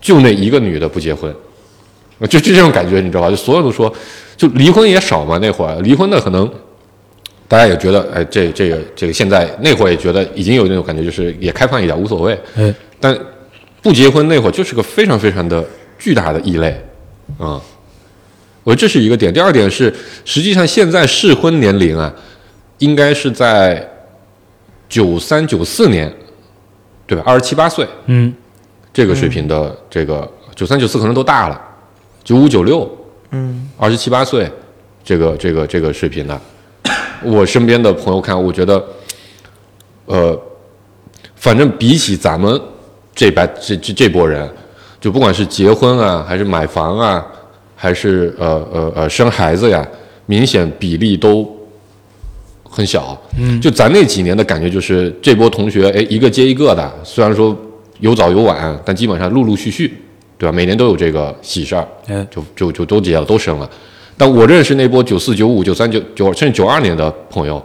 [0.00, 1.32] 就那一个女的不结婚，
[2.28, 3.30] 就就这种感觉，你知道吧？
[3.30, 3.92] 就所有都说，
[4.40, 6.50] 就离婚也少嘛，那会儿离婚的可能。
[7.46, 12.40] 大家也觉得，哎，这这个这个现在那会儿也觉得已经有那种感觉，就是也开放一点无所谓。
[12.56, 13.14] 哎，但
[13.82, 15.62] 不结婚那会儿就是个非常非常的
[15.98, 16.70] 巨大的异类，
[17.36, 17.60] 啊、
[18.62, 19.34] 我觉得这是一个点。
[19.34, 22.10] 第二点是，实际上现在适婚年龄啊，
[22.78, 23.86] 应该是在
[24.88, 26.10] 九三九四年，
[27.06, 27.24] 对吧？
[27.26, 28.32] 二十七八岁嗯
[28.90, 31.60] 这个水平的这个九三九四可能都大了，
[32.22, 32.88] 九五九六，
[33.32, 34.50] 嗯，二十七八岁，
[35.04, 36.40] 这个这个这个水平的，
[37.22, 38.84] 我身边的朋友看，我觉得，
[40.06, 40.40] 呃，
[41.36, 42.60] 反正比起咱们
[43.14, 44.48] 这代这这这波人，
[45.00, 47.24] 就不管是结婚啊，还是买房啊，
[47.76, 49.86] 还是呃呃呃生孩子呀，
[50.26, 51.48] 明显比例都
[52.64, 53.16] 很小。
[53.38, 57.56] 嗯，就咱那几年的感觉就是这波同学，哎，一个接一个的，虽然说
[58.00, 60.02] 有早有晚，但基本上陆陆续续，
[60.40, 60.52] 对吧？
[60.56, 63.68] 每年都有这个喜事儿，哎，就就就都结了，都生了。
[64.16, 67.62] 但我认识那波九四、九五、九三、九九甚至九二年的朋友，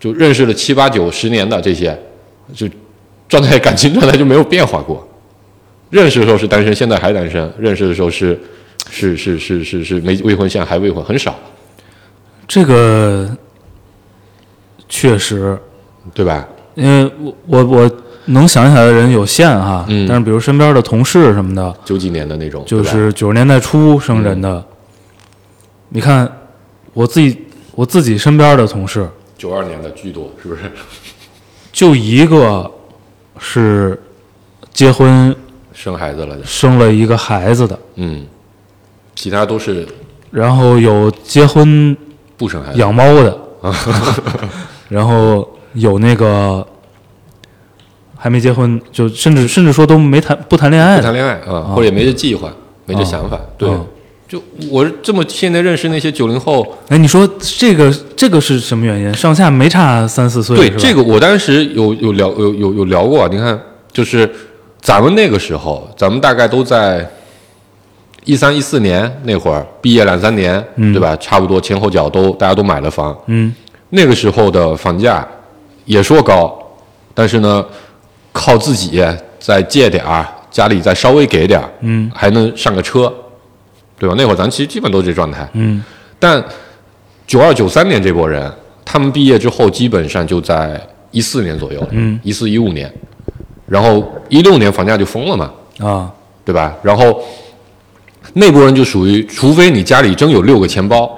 [0.00, 1.94] 就认识了七八九十年的这些，
[2.54, 2.66] 就
[3.28, 5.06] 状态感情状态就没有变化过。
[5.90, 8.40] 认识的时候是单身，现在还单身；认识的时候是
[8.90, 11.38] 是是是是是没未婚，现在还未婚，很少。
[12.48, 13.28] 这个
[14.88, 15.58] 确实，
[16.14, 16.48] 对吧？
[16.74, 17.90] 因为我我我
[18.26, 20.06] 能想起来的人有限哈，嗯。
[20.08, 24.64] 但是比如身边的同事什么的，九几年的那种，就是九十年代初生人的，
[25.88, 26.30] 你看
[26.92, 27.36] 我自己
[27.74, 30.62] 我自己身边的同事，九二年的居多，是不是？
[31.72, 32.70] 就一个
[33.38, 34.00] 是
[34.72, 35.34] 结婚
[35.72, 38.26] 生孩子了的，生了一个孩子的，嗯，
[39.14, 39.86] 其他都是
[40.30, 41.96] 然后有结婚
[42.36, 42.78] 不生孩子。
[42.78, 43.38] 养猫的，
[44.88, 46.66] 然后有那个
[48.16, 52.50] 还没结婚，就甚至甚至说都没谈不谈恋爱，不谈恋爱啊，或者也没这计划，
[52.86, 53.38] 没这想法。
[53.58, 53.86] 对嗯，
[54.28, 59.14] 就我这么现在认识那些九零后，哎，你说这个这个是什么原因？
[59.14, 63.28] 上下没差三四岁，对这个我当时有有聊有有有聊过啊。
[63.30, 63.58] 你看，
[63.92, 64.28] 就是
[64.80, 67.08] 咱们那个时候，咱们大概都在
[68.24, 71.14] 一三一四年那会儿毕业两三年，对吧？
[71.16, 73.54] 差不多前后脚都大家都买了房，嗯
[73.90, 75.24] 那个时候的房价
[75.84, 76.52] 也说高，
[77.14, 77.64] 但是呢，
[78.46, 79.04] 靠自己
[79.40, 83.12] 再借点儿，家里再稍微给点儿，嗯还能上个车，
[83.98, 84.14] 对吧？
[84.16, 85.48] 那会儿咱其实基本都是这状态。
[85.54, 85.82] 嗯
[86.20, 86.42] 但
[87.26, 88.48] 九二九三年这波人，
[88.84, 90.80] 他们毕业之后基本上就在
[91.10, 92.88] 一四年左右，嗯，一四一五年，
[93.66, 96.08] 然后一六年房价就疯了嘛，啊
[96.44, 96.72] 对吧？
[96.84, 97.20] 然后
[98.34, 101.10] 那波人就属于，除非你家里真有六个钱包，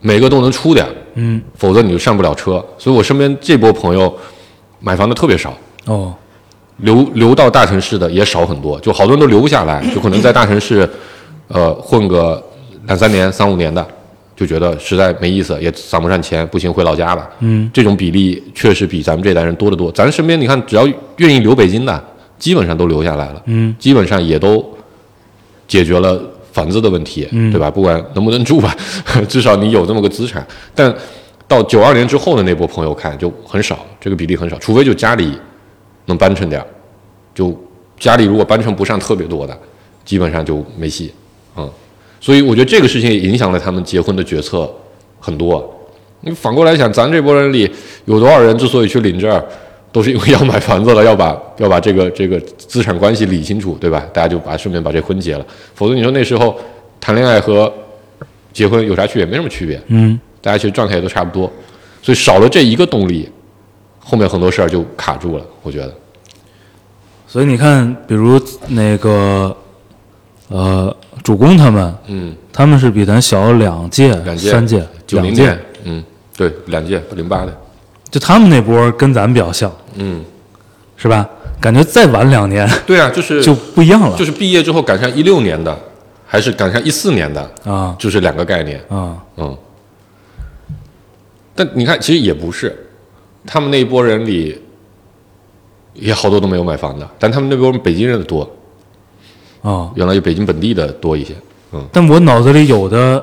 [0.00, 2.64] 每个都能出点儿，嗯否则你就上不了车。
[2.76, 4.12] 所以我身边这波朋友
[4.80, 6.12] 买房的特别少，哦
[6.78, 10.88] 留留到大城市的也少很多，就好多人都留不下来，就可能在大城市，
[11.48, 12.42] 呃，混个
[12.86, 13.84] 两三年、三五年的，
[14.36, 17.28] 就觉得实在没意思，也攒不上钱，不行回老家吧。
[17.40, 19.90] 嗯这种比例确实比咱们这代人多得多。
[19.92, 20.86] 咱身边你看，只要
[21.16, 22.04] 愿意留北京的，
[22.38, 24.64] 基本上都留下来了，嗯基本上也都
[25.66, 26.20] 解决了
[26.52, 27.70] 房子的问题，嗯对吧？
[27.70, 28.76] 不管能不能住吧，
[29.28, 30.46] 至少你有这么个资产。
[30.74, 30.94] 但
[31.48, 35.32] 到九二年之后的那波朋友看就很少，这个比例很少，除非就家里
[36.06, 36.66] 能搬成点儿，
[37.34, 37.54] 就
[37.98, 39.56] 家里如果搬成不上特别多的，
[40.04, 41.12] 基本上就没戏，
[41.56, 41.70] 嗯。
[42.20, 44.68] 所以我觉得这个事情也影响了他们结婚的决策
[45.20, 45.72] 很多。
[46.22, 47.70] 你反过来想，咱这波人里
[48.06, 49.44] 有多少人之所以去领证儿，
[49.92, 54.04] 都是因为要买房子了，要把 要把这个这个资产关系理清楚，对吧？
[54.12, 55.46] 大家就把顺便把这婚结了。
[55.74, 56.58] 否则你说那时候
[56.98, 57.72] 谈恋爱和
[58.52, 59.26] 结婚有啥区别？
[59.26, 61.50] 没什么区别，嗯大家其实状态也都差不多。
[62.02, 63.28] 所以少了这一个动力，
[64.08, 65.44] 后面很多事儿就卡住了。
[65.62, 65.92] 我觉得，
[67.26, 69.54] 所以你看，比如那个
[70.48, 76.04] 呃主攻他们，嗯，他们是比咱小两届、两届、三届、九零届，，嗯，
[76.36, 77.52] 对，两届，零八的，
[78.08, 80.24] 就他们那波跟咱比较像，嗯，
[80.96, 81.28] 是吧？
[81.58, 85.76] 感觉再晚两年对啊，就是 就不一样了，就是毕业之后赶上一六年的，
[86.26, 87.96] 还是赶上一四年的，啊。
[87.98, 88.78] 就是两个概念。
[88.88, 89.16] 啊。
[89.38, 89.56] 嗯，
[91.54, 92.85] 但你看，其实也不是，
[93.46, 94.60] 他们那一波人里，
[95.94, 98.48] 也好多都没有买房的，但他们那波北京人的多，
[99.62, 99.90] 啊！
[99.94, 101.34] 原来有北京本地的多一些。
[101.72, 103.22] 嗯但我脑子里有的，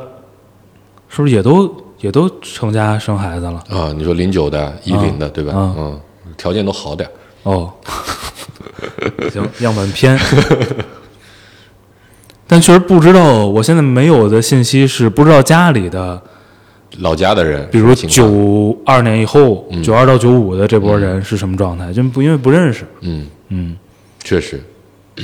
[1.08, 3.64] 是不是也都也都成家生孩子了？
[3.70, 5.54] 啊，你说零九的、一零的，对吧？
[5.54, 6.02] 啊嗯，
[6.38, 7.10] 条件都好点。
[7.44, 7.72] 哦，
[9.32, 10.20] 行，样本偏。
[12.46, 16.22] 但确实不知道，我现在没有的信息是不知道家里的，
[16.99, 22.86] 老家的人，比如九二年以后，九二到九五的这波人是什么状态，就不因为不认识。
[23.01, 23.75] 嗯，嗯，
[24.23, 24.62] 确实，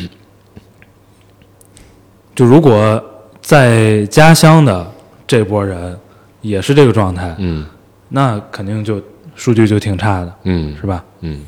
[2.35, 3.03] 就如果
[3.41, 4.91] 在家乡的
[5.27, 5.97] 这波人
[6.41, 7.65] 也是这个状态，嗯。
[8.11, 8.99] 那肯定就
[9.35, 10.75] 数据就挺差的，嗯。
[10.81, 11.03] 是吧？
[11.21, 11.41] 嗯，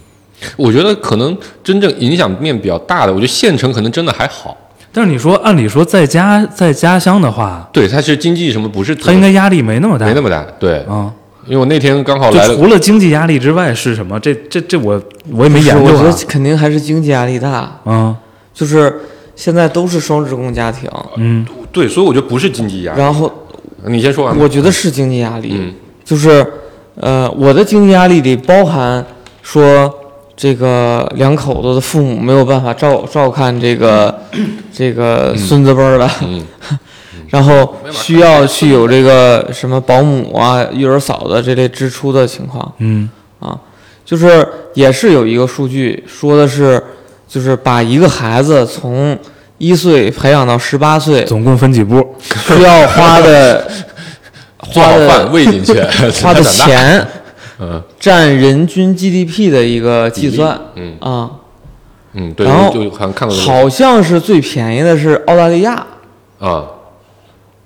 [0.55, 4.55] 我觉得可能真正影响面比较大的，我觉得县城可能真的还好。
[4.93, 10.45] 但是你说，按理说在家在家乡的话，对，他是经济什么不是他应该压力没那么大，没那么大。
[10.59, 11.11] 对，啊。
[11.47, 14.19] 因为我那天刚好来了，除了经济压力之外是什么？
[14.19, 15.01] 这这这我
[15.31, 16.25] 我也没是研究啊我觉得。
[16.27, 18.15] 肯定还是经济压力大，嗯
[18.53, 19.01] 就是
[19.35, 22.99] 现在都是双职工家庭，嗯对，所以我觉得不是经济压力。
[22.99, 23.31] 然后
[23.85, 24.37] 你先说完。
[24.37, 25.73] 我觉得是经济压力，嗯
[26.05, 26.45] 就是
[26.95, 29.03] 呃，我的经济压力里包含
[29.41, 29.91] 说
[30.41, 34.11] 这个两口子的父母没有办法照照看这个
[34.73, 36.43] 这个孙子辈儿的，嗯。
[37.29, 43.07] 然后需要去有这个什么保姆啊、育儿嫂子这类支出的情况，嗯。
[43.39, 43.55] 啊
[44.03, 46.83] 就是也是有一个数据说的是，
[47.27, 49.15] 就是把一个孩子从
[49.59, 52.15] 一岁培养到十八岁，总共分几步？
[52.47, 53.69] 需要花的
[54.57, 55.73] 花的饭喂进去，
[56.23, 57.07] 花的，钱
[57.61, 60.59] 嗯占人均 GDP 的一个计算。
[60.75, 60.97] 嗯。
[60.99, 61.31] 啊，
[62.13, 65.85] 嗯，对，然后就好像看到好像是最便宜的是澳大利亚，
[66.39, 66.65] 啊，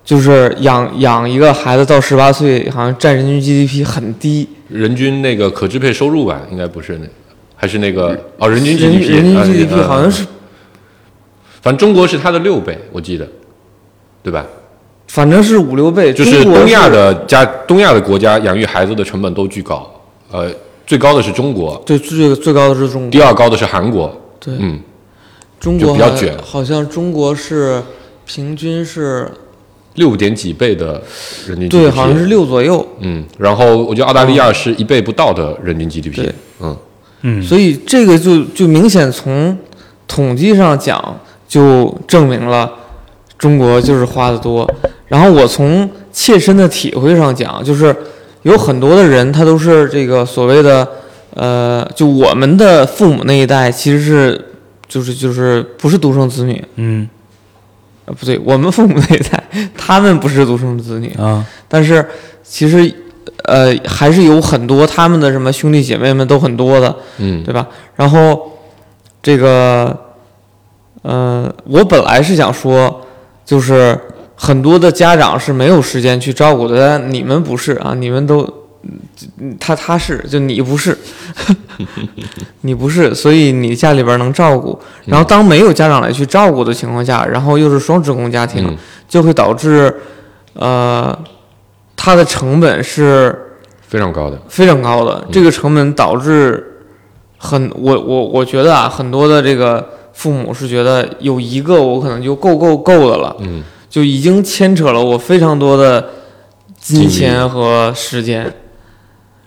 [0.04, 7.08] 就是养养一个孩子到十八岁，好像占人均 GDP 很低，人均那个可支配收入吧，应该不是那，
[7.56, 10.26] 还是那个哦，人均人 GDP，人均啊 GDP 嗯好像是，
[11.62, 13.28] 反正中国是它的六倍，我记得，
[14.22, 14.46] 对吧？
[15.16, 16.12] 反正是五六倍。
[16.12, 19.90] 就是东亚的家，东亚的国家养育孩子的成本都巨高，
[20.30, 20.52] 呃，
[20.86, 24.78] 最高的是中国，对最最高的是中国，第二高的是韩国，对，嗯，
[25.58, 26.38] 中国比较卷。
[26.44, 27.82] 好像中国是
[28.26, 29.32] 平均是
[29.94, 31.02] 六点几倍的
[31.48, 32.86] 人均 GDP，对，好像是六左右。
[33.00, 36.78] 嗯，然后我觉得澳大利亚是一倍不到的人均 GDP，嗯，
[37.22, 39.58] 嗯，所以这个就就明显从
[40.06, 42.70] 统计上讲，就证明了
[43.38, 44.70] 中国就是花的多。
[45.08, 47.96] 然后我从切身的体会上讲，就是
[48.44, 50.88] 有很多的人他都是这个所谓的
[51.34, 54.46] 呃，就我们的父母那一代其实是
[54.88, 57.08] 就是就是不是独生子女，嗯。
[58.06, 59.44] 啊不对，我们父母那一代
[59.76, 62.08] 他们不是独生子女，啊，但是
[62.44, 62.94] 其实
[63.46, 67.44] 呃还是有很多他们的什么兄弟姐妹们都很多的，嗯。
[67.44, 67.68] 对吧？
[67.96, 68.52] 然后
[69.24, 69.98] 这个，
[71.02, 73.02] 呃，我本来是想说，
[73.44, 74.00] 就是
[74.46, 78.42] 很多的家长是没有时间去照顾的，但你们不是啊，你们都，
[79.40, 80.96] 嗯他他是，就你不是，
[82.62, 84.78] 你不是，所以你家里边能照顾。
[85.06, 88.78] 然后当没有家长来去照顾的情况下，然后又是双职工家庭，嗯。
[89.08, 89.96] 就会导致，
[90.54, 91.18] 呃，
[91.96, 93.42] 它的成本是。
[93.88, 96.82] 非常高的，非常高的，这个成本导致
[97.38, 103.64] 很我我我觉得啊，很多的这个父母是觉得有一个我可能就够够够的了，嗯
[103.96, 106.06] 就已经牵扯了我非常多的
[106.78, 108.54] 金钱和时间，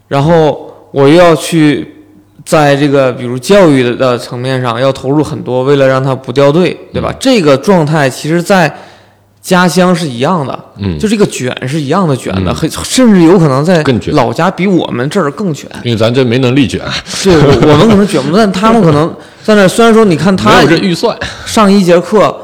[0.08, 2.06] 然后我又要去
[2.46, 7.14] 在这个比如教育的的层面上要投入很多，为了让他不掉队，对嗯吧？
[7.20, 8.74] 这个状态其实在
[9.42, 15.68] 家乡是一样的，嗯，就这个卷是一样的卷的，甚至有可能在老家比我们这儿更卷。
[15.84, 16.80] 因为咱这没能力卷，
[17.22, 19.68] 对，我我们可能卷不动，但他们可能在那。
[19.68, 22.34] 虽然说你看没他有这预算，上一节课，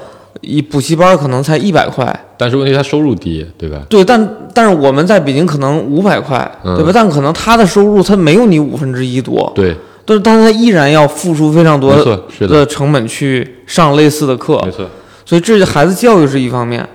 [0.46, 3.82] 一补习班可能才一百块，但是问题他收入低，对吧？
[3.88, 6.90] 对，但但是我们在北京可能五百块，嗯对吧？
[6.94, 14.86] 但可能他的收入他没有你五分之一多，对，但是但是他依然要付出非常多的，的成本去上类似的课没，错，
[15.24, 16.86] 所以这孩子教育是一方面，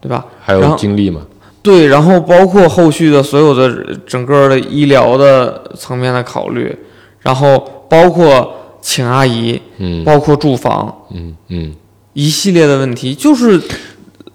[0.00, 0.24] 对吧？
[0.40, 1.20] 还有精力嘛，
[1.62, 3.70] 对，然后包括后续的所有的
[4.06, 6.74] 整个的医疗的层面的考虑，
[7.20, 11.72] 然后包括请阿姨，嗯包括住房嗯嗯
[12.14, 13.60] 一系列的问题，就是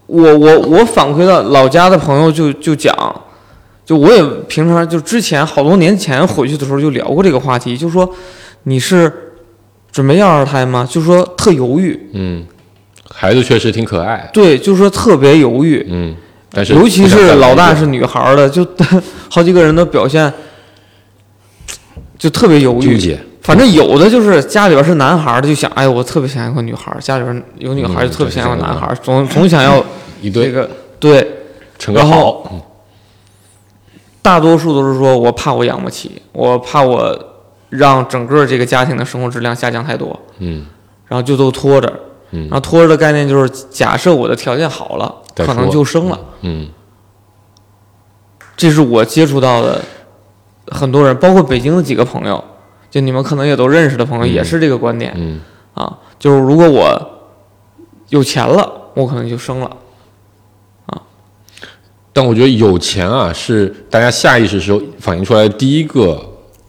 [0.06, 2.94] 我我我反馈到老家的朋友就就讲，
[3.86, 8.10] 就我也平常就之前好多年前回去的时候就聊过这个话题，就说
[8.64, 9.12] 你是
[9.92, 10.88] 准备要二胎吗？
[10.90, 12.46] 就说特犹豫，嗯，
[13.10, 16.16] 孩子确实挺可爱，对，就说特别犹豫，嗯，
[16.52, 18.66] 但是尤其是老大是女孩的，就
[19.30, 20.32] 好几个人的表现
[22.18, 22.94] 就特别犹豫。
[22.94, 29.82] 纠结，反正有的就是家里边是男孩儿的，就想，哎，我特别想要个女孩儿；家里边有女孩儿嗯就特别想要个男孩儿，总总想要
[30.22, 31.26] 一堆这个对。
[31.94, 32.46] 然后
[34.22, 37.18] 大多数都是说我怕我养不起，我怕我
[37.70, 40.66] 让整个这个家庭的生活质量下降太多，嗯
[41.08, 41.88] 然后就都拖着。
[42.32, 46.20] 嗯然后拖着的概念就是，假设我的条件好了，可能就生了。
[46.42, 46.68] 嗯
[48.58, 49.82] 这是我接触到的
[50.68, 52.44] 很多人，包括北京的几个朋友，
[52.90, 55.40] 就你们可能也都认识的朋友，嗯也是这个观点嗯
[55.74, 55.98] 啊。
[56.20, 57.12] 就是如果我
[58.10, 59.66] 有钱了，我可能就生了。
[59.66, 61.02] 啊
[62.14, 66.20] 但我觉得有钱啊，是大家下意识时候反映出来的第一个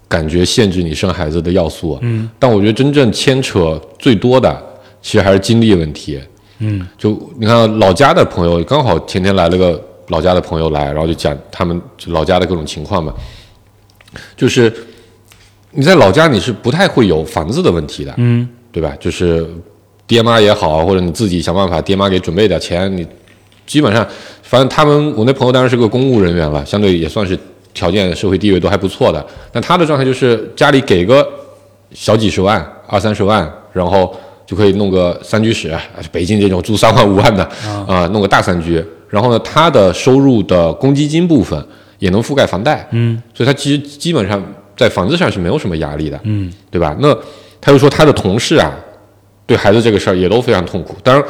[0.06, 1.98] 感觉限制你生孩子的要素。
[2.02, 4.54] 嗯，但我觉得真正牵扯最多的，
[5.00, 6.20] 其实还是精力问题。
[6.58, 13.14] 嗯，就你看老家的朋友，刚好前天来了个老家的朋友来，然后就讲他们老家的各种情况嘛。
[14.36, 14.70] 就是
[15.72, 18.94] 你在老家你是不太会有房子的问题的，嗯对吧？
[19.00, 19.46] 就是
[20.06, 23.06] 爹妈也好，或者你自己想办法，爹妈给准备点钱，你
[23.66, 24.06] 基本上，
[24.42, 27.38] 反正他们我那朋友当然是个公务人员了，相对也算是
[27.74, 29.24] 条件、社会地位都还不错的。
[29.52, 31.26] 但他的状态就是家里给个
[31.92, 34.14] 小几十万、二三十万，然后
[34.46, 35.76] 就可以弄个三居室，
[36.10, 37.44] 北京这种住三万五万的
[37.86, 38.82] 啊、弄个大三居。
[39.08, 41.62] 然后呢，他的收入的公积金部分
[41.98, 44.42] 也能覆盖房贷，嗯所以他其实基本上
[44.78, 46.18] 在房子上是没有什么压力的。
[46.22, 46.96] 嗯对吧？
[47.00, 47.14] 那
[47.60, 48.72] 他又说他的同事啊，
[49.44, 50.96] 对孩子这个事儿也都非常痛苦。
[51.02, 51.24] 当然，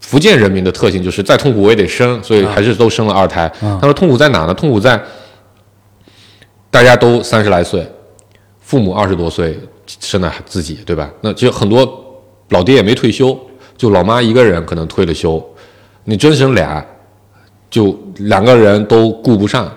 [0.00, 3.42] 福建人民的特性就是再痛苦我也得生，所以还是都生了二胎。
[3.60, 4.54] 啊他说痛苦在哪呢？
[4.54, 5.00] 痛苦在
[6.70, 7.86] 大家都三十来岁，
[8.60, 11.10] 父母二十多岁生的自己，对吧？
[11.20, 13.38] 那其实很多老爹也没退休，
[13.76, 15.44] 就老妈一个人可能退了休。
[16.04, 16.84] 你真生俩，
[17.68, 19.70] 就两个人都顾不上，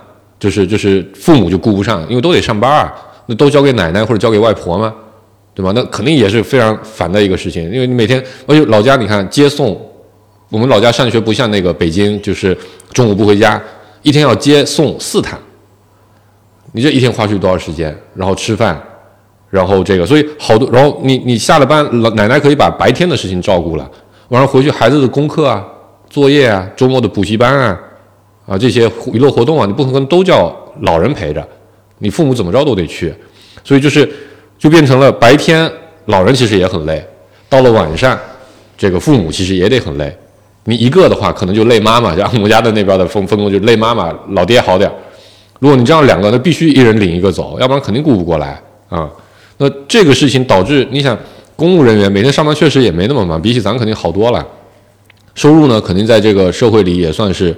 [0.43, 2.93] 就是就是父母就顾不上，因为都得上班啊，
[3.27, 4.93] 那都交给奶奶或者交给外婆吗？
[5.53, 5.71] 对吧？
[5.73, 9.79] 那肯定也是非常烦的一个事情，因为你每天，而且老家你看接送，
[10.49, 12.57] 我们老家上学不像那个北京，就是
[12.91, 13.61] 中午不回家，
[14.01, 15.39] 一天要接送四趟，
[16.73, 17.97] 你这一天花去多少时间？
[18.13, 18.77] 然后吃饭，
[19.49, 23.89] 然后这个，所以好多，然后你你下了班，老奶奶可以把白天的事情照顾了，
[24.27, 25.65] 晚上回去孩子的功课啊、
[26.09, 27.79] 作业啊、周末的补习班啊，
[28.45, 31.47] 啊这些娱乐活动啊，你不可能都叫老人陪着，
[31.99, 33.13] 你父母怎么着都得去，
[33.63, 34.09] 所以就是
[34.59, 35.71] 就变成了白天
[36.05, 37.05] 老人其实也很累，
[37.47, 38.19] 到了晚上，
[38.77, 40.15] 这个父母其实也得很累。
[40.65, 44.93] 你一个的话，可能就累妈妈，像我们家的那边的分分工就累妈妈，老爹好点儿。
[45.59, 49.09] 如果你这样两个，那必须一人领一个走，要不然肯定顾不过来啊。
[49.57, 51.17] 那这个事情导致，你想，
[51.55, 54.45] 公务人员每天上班确实也没那么忙，比起咱肯定好多了。
[55.35, 57.55] 收入呢，肯定在这个社会里也算是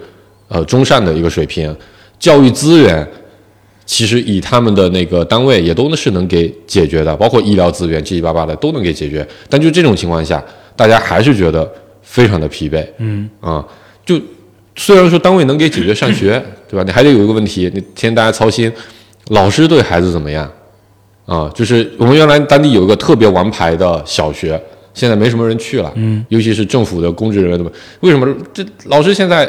[0.47, 1.75] 呃中上的一个水平。
[2.17, 3.05] 教育资源
[3.85, 9.27] 其实以他们的那个单位也都是能给解决的，包括医疗资源七七八八的都能给解决。
[9.49, 10.43] 但就这种情况下，
[10.75, 11.69] 大家还是觉得
[12.01, 12.85] 非常的疲惫。
[12.97, 13.63] 嗯啊，
[14.05, 14.19] 就
[14.75, 16.83] 虽然说单位能给解决上学，对吧？
[16.83, 18.71] 你还得有一个问题，你天天大家操心，
[19.27, 20.49] 老师对孩子怎么样？
[21.25, 24.59] 啊，就是我们原来当地有一个特别王牌的小学，
[24.93, 25.91] 现在没什么人去了。
[25.95, 27.71] 嗯，尤其是政府的公职人员，对吧？
[27.99, 29.47] 为什么这老师现在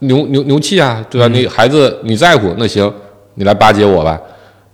[0.00, 1.28] 牛牛牛气啊，对吧？
[1.28, 2.92] 你孩子你在乎，那行，
[3.34, 4.20] 你来巴结我吧，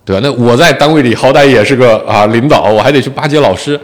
[0.05, 0.21] 对吧？
[0.23, 3.79] 那我在单位里好歹也是个啊领导，我还得去巴结老师，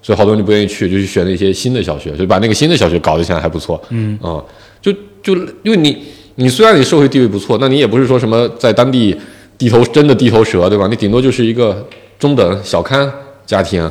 [0.00, 3.80] 所以好多人就不愿意去，就去选那些新的小学，就把那个新的小学搞得现在还不错。
[3.90, 4.42] 嗯啊，
[4.80, 4.92] 就
[5.22, 6.04] 就因为你
[6.36, 9.16] 你虽然你社会地位不错，那你也不是说什么在当地
[9.58, 10.86] 地头真的地头蛇，对吧？
[10.88, 11.86] 你顶多就是一个
[12.18, 13.10] 中等小康
[13.44, 13.90] 家庭，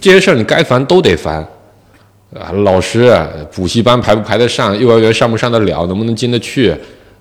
[0.00, 1.46] 这些事儿你该烦都得烦。
[2.38, 3.16] 啊，老师、
[3.52, 6.74] 补习班排不排得上，幼儿园上不上得了，能不能进得去？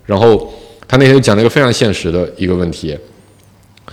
[0.06, 0.52] 然后
[0.88, 2.98] 他那天就讲了一个非常现实的一个问题，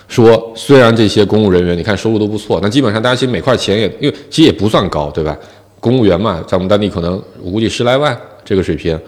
[0.09, 5.37] 说虽然这些公务人员你看收入都不错，但基本上大家其实每块钱也因为其实也不算高，对吧？
[5.81, 8.99] 公务员嘛，在我们当地可能我估计十来万这个水平，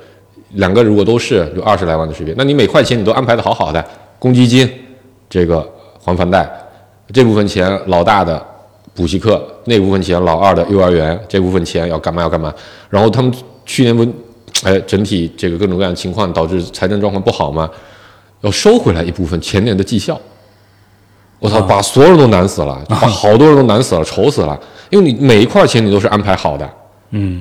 [0.55, 3.85] 两个如果都是就二十来万的水平，那你每块钱你都安排的好好的，
[4.19, 4.71] 公积金，
[5.29, 5.67] 这个
[6.01, 6.49] 还房贷，
[7.13, 8.45] 这部分钱老大的
[8.99, 12.53] 补习课，那部分钱老二的幼儿园，这部分钱要干嘛要干嘛，
[12.91, 13.33] 然后他们
[13.65, 14.05] 去年不，
[14.65, 17.71] 哎，整体这个各种各样的情况导致财政状况不好嘛，
[18.41, 20.21] 要收回来一部分前年的绩效。
[21.39, 24.59] 我操，把所有人都难死了， 把好多人都难死了，愁死了。
[24.91, 26.69] 因为你每一块钱你都是安排好的，
[27.11, 27.41] 嗯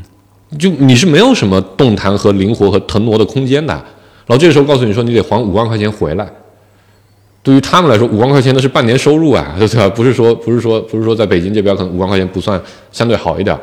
[0.59, 3.73] 就你是没有什么动弹和灵活和腾挪的空间的。
[3.73, 6.29] 然后这个时候告诉你说你得还五万块钱回来，
[7.47, 9.87] 对于他们来说，五万块钱那是半年收入啊， 对吧？
[9.87, 13.57] 不是说不是说不是说在北京这边可能五万块钱不算相对好一点，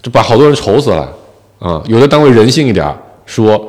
[0.00, 1.12] 就把好多人愁死了
[1.58, 2.86] 啊、有的单位人性一点，
[3.24, 3.60] 说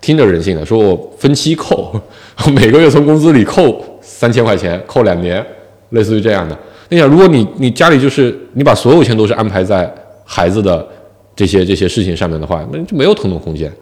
[0.00, 1.92] 听着人性的，说我分期扣，
[2.54, 5.44] 每个月从工资里扣三千块钱，扣两年，
[5.88, 6.56] 类似于这样的。
[6.88, 9.92] 你想，如果你你家里就是你把所有钱都是安排在
[10.24, 10.86] 孩子的
[11.34, 13.72] 这些这些事情上面的话，那就没有腾挪空间，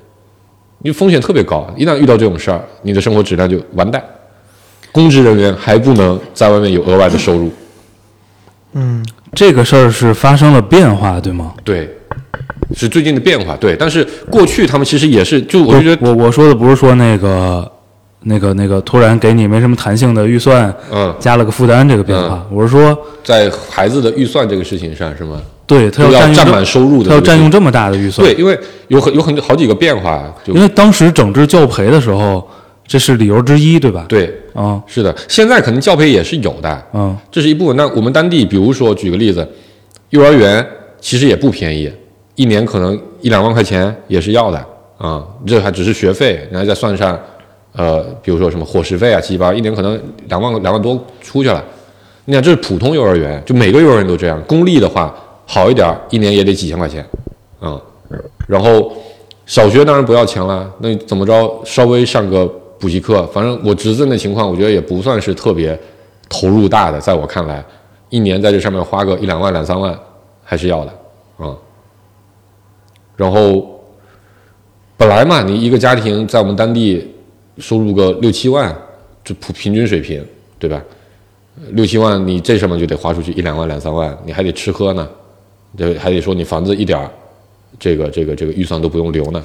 [0.78, 1.66] 你风险特别高。
[1.76, 4.02] 一旦遇到这种事儿，你的生活质量就完蛋。
[4.92, 7.50] 公职人员还不能在外面有额外的收入，
[8.74, 11.52] 嗯这个事儿是发生了变化，对吗？
[11.62, 11.88] 对，
[12.74, 13.54] 是最近的变化。
[13.56, 17.70] 对，但是过去他们其实也是，就我就觉得，我我说的不是说那个
[18.22, 25.40] 那个那个突然给你没什么弹性的预算嗯，加了个负担这个变化，我是说在孩子的预算这个事情上是吗？
[25.66, 28.58] 对他要占占用这满收入的他要占用这么大的预算，对，因为
[28.88, 32.48] 有很有很好几个变化，因为当时整治教培的时候，
[32.88, 37.76] 这是理由之一，对吧？，对，啊是的，现在可能教培也是有的，嗯这是一部分。
[37.76, 39.46] 那我们当地，比如说举个例子，
[40.08, 40.66] 幼儿园
[40.98, 41.92] 其实也不便宜，
[42.34, 44.64] 一年可能一两万块钱也是要的
[44.96, 47.16] 啊、这还只是学费，然后再算上，
[47.72, 51.62] 呃，比如说什么伙食费啊，七七八，一年可能两万两万多出去了。
[52.24, 54.42] 你看，这是普通幼儿园，就每个幼儿园都这样。
[54.48, 55.14] 公立的话
[55.46, 57.06] 好一点，一年也得几千块钱，
[57.60, 57.80] 啊、
[58.48, 58.92] 然后
[59.46, 65.78] 小学当然不要钱了，那怎么着稍微上个补习课，反正我侄子那情况，我觉得也不算是特别
[66.28, 67.64] 投入大的，在我看来，
[68.08, 69.98] 一年在这上面花个一两万两三万
[70.44, 70.92] 还是要的
[71.38, 71.56] 啊、
[73.16, 73.80] 然后
[74.96, 77.06] 本来嘛，你一个家庭在我们当地
[77.58, 78.76] 收入个六七万，
[79.24, 80.24] 就普平均水平，
[80.58, 80.82] 对吧？
[81.70, 85.08] 六七万，你这上面就得花出去一两万两三万，你还得吃喝呢，
[85.76, 87.10] 对，还得说你房子一点儿
[87.78, 89.42] 这个这个这个预算都不用留呢，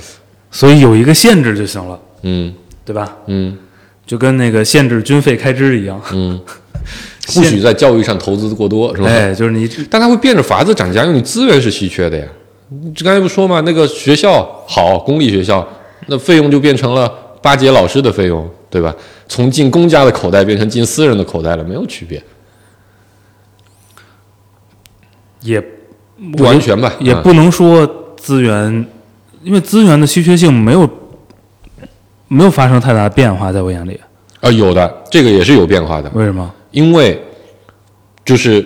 [0.49, 2.53] 所以有一个限制就行了，嗯
[2.85, 3.17] 对吧？
[3.27, 3.57] 嗯
[4.05, 6.37] 就跟那个限制军费开支一样，嗯，
[7.33, 9.07] 不许在教育上投资过多，是吧？
[9.07, 12.25] 哎，就是你但他会变着法子涨价，因为你资源是稀缺的呀。
[12.69, 15.65] 你刚才不说嘛，那个学校好，公立学校，
[16.07, 17.07] 那费用就变成了
[17.41, 18.93] 巴结老师的费用，对吧？
[19.29, 22.21] 从进公家的口袋变成进私人的口袋了，没有区别，
[25.41, 25.61] 也
[26.35, 26.89] 不完全吧？
[26.89, 28.85] 啊也不能说资源，
[29.43, 30.89] 因为资源的稀缺性没有
[32.33, 33.99] 没有发生太大的变化，在我眼里，
[34.41, 36.51] 啊，有的，这个也是有变化的，为什么？
[36.71, 37.21] 因为
[38.25, 38.65] 就是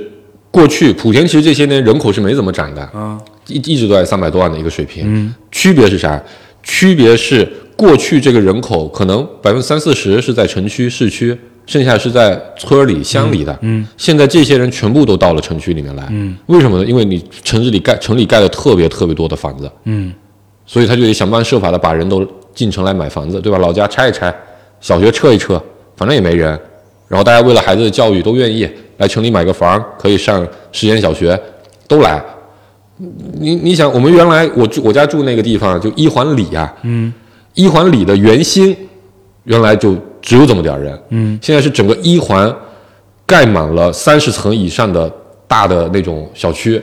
[0.50, 5.04] 过去莆田其实这些年人口是没怎么涨的，啊，一一直都在三百多万的一个水平。
[5.06, 6.22] 嗯区别是啥？
[6.64, 13.58] 区别是过去这个人口可能百分之三四十是在城区、市区，剩下是在村儿里、乡里的。
[13.62, 16.06] 嗯现在这些人全部都到了城区里面来。
[16.10, 16.86] 嗯为什么呢？
[16.86, 20.14] 因为你城市里盖城里盖了特别特别多的房子，嗯
[20.68, 23.58] 所以他就得想方设法的把人都进城来买房子，对吧？
[23.58, 24.32] 老家拆一拆，
[24.80, 25.60] 小学撤一撤，
[25.96, 26.50] 反正也没人。
[27.08, 31.40] 然后大家为了孩子的教育都愿意来城里买个房，可以上实验小学，
[31.88, 32.22] 都来。
[33.40, 37.14] 你你想，我们原来我住我家住那个地方就一环里啊，嗯
[37.54, 38.76] 一环里的圆心
[39.46, 42.54] 原来就只有这么点儿人，嗯现在是整个一环
[43.26, 45.10] 盖满了三十层以上的
[45.48, 46.82] 大的那种小区，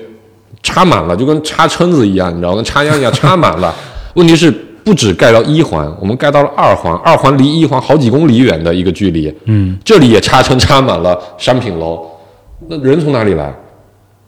[0.65, 2.57] 插满了，就跟插蛏子一样，你知道吗？
[2.57, 3.73] 跟插秧一样插满了。
[4.15, 4.51] 问题是
[4.83, 12.05] 不止盖到一环，我们盖到了二环，二环离一环好几公里远的一个距离，嗯这里也插成插满了商品楼，
[12.69, 13.55] 那人从哪里来？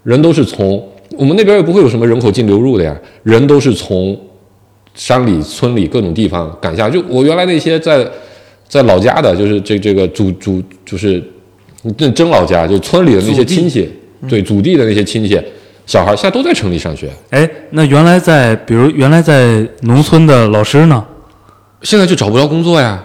[0.04, 0.80] 人都是从
[1.16, 4.16] 我们那边也不会有什么人口净流入的呀，人都是从
[4.94, 6.88] 山里、村里各种地方赶下。
[6.88, 8.06] 就我原来那些在
[8.68, 11.22] 在老家的，就是这这个祖祖就是
[11.96, 13.88] 真真老家，就村里的那些亲戚，
[14.28, 15.40] 对祖地的那些亲戚，
[15.86, 21.02] 小孩现在都在城里上学，哎，那原来在，比如原来在农村的老师呢？
[21.82, 23.02] 现在就找不着工作呀。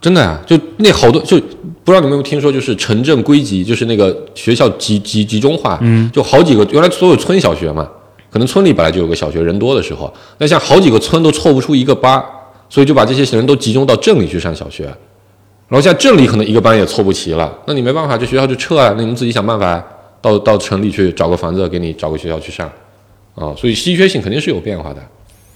[0.00, 1.38] 真的呀，就那好多，就
[1.84, 7.88] 不知道你们有没有听说，就是城镇归集，就是那个学校集集集中化，嗯，就好几个，原来所有村小学嘛，
[8.28, 12.20] 可能村里本来就有个小学，人多的时候，那像好几个村都凑不出一个班，
[12.68, 14.86] 所以就把这些人都集中到镇里去上小学，
[15.68, 19.80] 然后现在镇里可能一个班也凑不齐了，那你没办法，这学校就撤啊，那你们自己想办法
[20.22, 22.66] 到到城里去找个房子，给你找个学校去上，
[23.34, 25.02] 啊，所以稀缺性肯定是有变化的。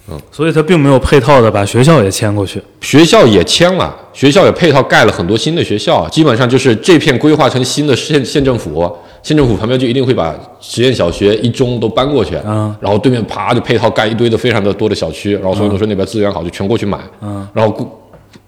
[0.09, 2.61] 嗯所以它并没有配套的把学校也迁过去。
[2.79, 8.89] 学校也迁了，学校也配套盖了很多新的学校，基本上就是这片规划成新的县县政府，
[9.21, 17.85] 县政府旁边就一定会把实验小学、一中都搬过去，嗯然后对面啪就配套盖一堆的非常的多的小区，然后所有人说那边资源好就全过去买，嗯然后过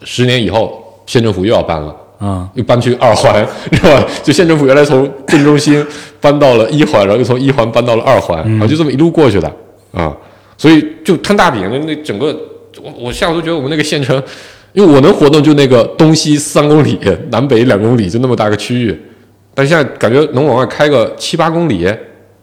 [0.06, 1.94] 十年以后县政府又要搬了。
[2.20, 4.06] 啊、又搬去二环， 是吧？
[4.22, 5.84] 就县政府原来从镇中心
[6.20, 9.52] 搬到了一环，然后又从一环搬到了二环，然后就这么一路过去的
[9.94, 10.16] 啊。
[10.58, 12.38] 所以就摊大饼，那那整个，
[12.84, 14.22] 我我下午都觉得我们那个县城，
[14.74, 17.00] 因为我能活动就那个东西三公里，
[17.32, 19.02] 南北两公里，就那么大个区域，
[19.56, 21.90] 但现在感觉能往外开个七八公里，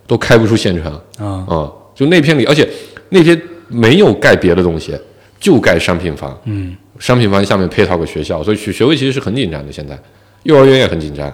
[0.07, 1.71] 都开不出县城啊啊。
[1.95, 2.67] 就那片里，而且
[3.11, 4.95] 那边没有盖别的东西，
[5.39, 6.35] 就盖商品房。
[6.45, 9.73] 嗯商品房下面配套个学校，所以学学位其实是很紧张的。
[9.73, 9.99] 现在
[10.45, 11.33] 幼儿园也很紧张。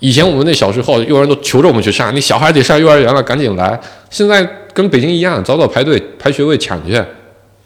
[0.00, 3.80] 以前我们那小时候，幼儿园都求着我们去上，你小孩得上幼儿园了，赶紧来。
[4.10, 7.00] 现在跟北京一样，早早排队排学位抢去，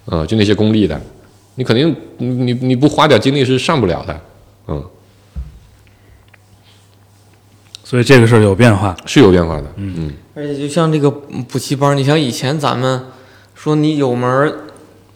[0.07, 1.01] 嗯，就那些公立的，
[1.55, 4.21] 你肯定你你你不花点精力是上不了的，
[4.69, 4.85] 嗯，
[7.83, 8.95] 所以这个事儿有变化。
[9.07, 13.07] 是有变化的，嗯而且就像这个补习班，你像以前咱们
[13.55, 14.53] 说你有门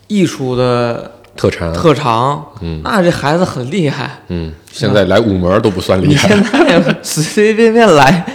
[0.07, 2.83] 艺术的特长，特长，嗯。
[2.85, 4.21] 那这孩子很厉害。
[4.29, 8.27] 嗯，现在来五门都不算厉你害， 现在随随便便来，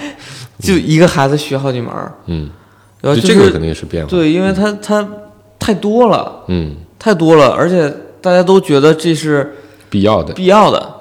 [0.60, 1.94] 就一个孩子学好几门，
[2.26, 2.50] 嗯，
[3.02, 5.08] 然后就就这个肯定是变化，对，因为他他
[5.60, 9.54] 太多了，嗯，太多了，而且大家都觉得这是
[9.88, 10.94] 必要的，必要的。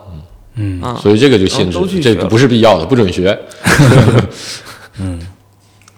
[0.56, 0.82] 嗯。
[0.82, 0.94] 啊。
[1.00, 3.38] 所以这个就限制这个不是必要的，不准学，
[5.00, 5.18] 嗯。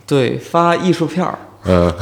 [0.07, 1.92] 对，发艺术票儿，嗯。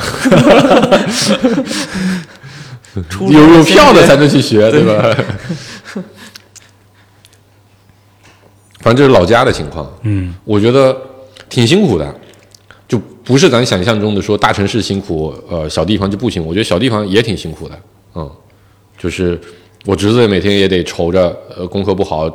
[3.02, 5.16] 出 有有票的才才能去学，对吧？
[8.80, 10.94] 反正这是老家的情况，嗯我觉得
[11.48, 12.14] 挺辛苦的，
[12.86, 16.48] 就不是咱想象中的说大城市辛苦，呃，小地方就不辛苦。
[16.50, 17.78] 我觉得小地方也挺辛苦的，
[18.14, 18.30] 嗯，
[18.98, 19.40] 就是
[19.86, 22.30] 我侄子每天也得愁着，呃，功课不好，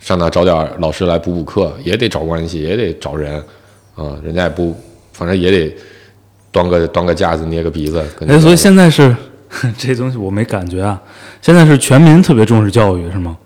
[0.00, 3.36] 上哪找点老师来补补课，也得找关系，也得找人，
[3.94, 4.74] 啊、人家也不，
[5.12, 5.76] 反正也得
[6.50, 8.04] 端个端个架子，捏个鼻子。
[8.18, 9.14] 跟哎，所以现在是
[9.78, 11.00] 这东西我没感觉啊。
[11.40, 13.36] 现在是全民特别重视教育是吗？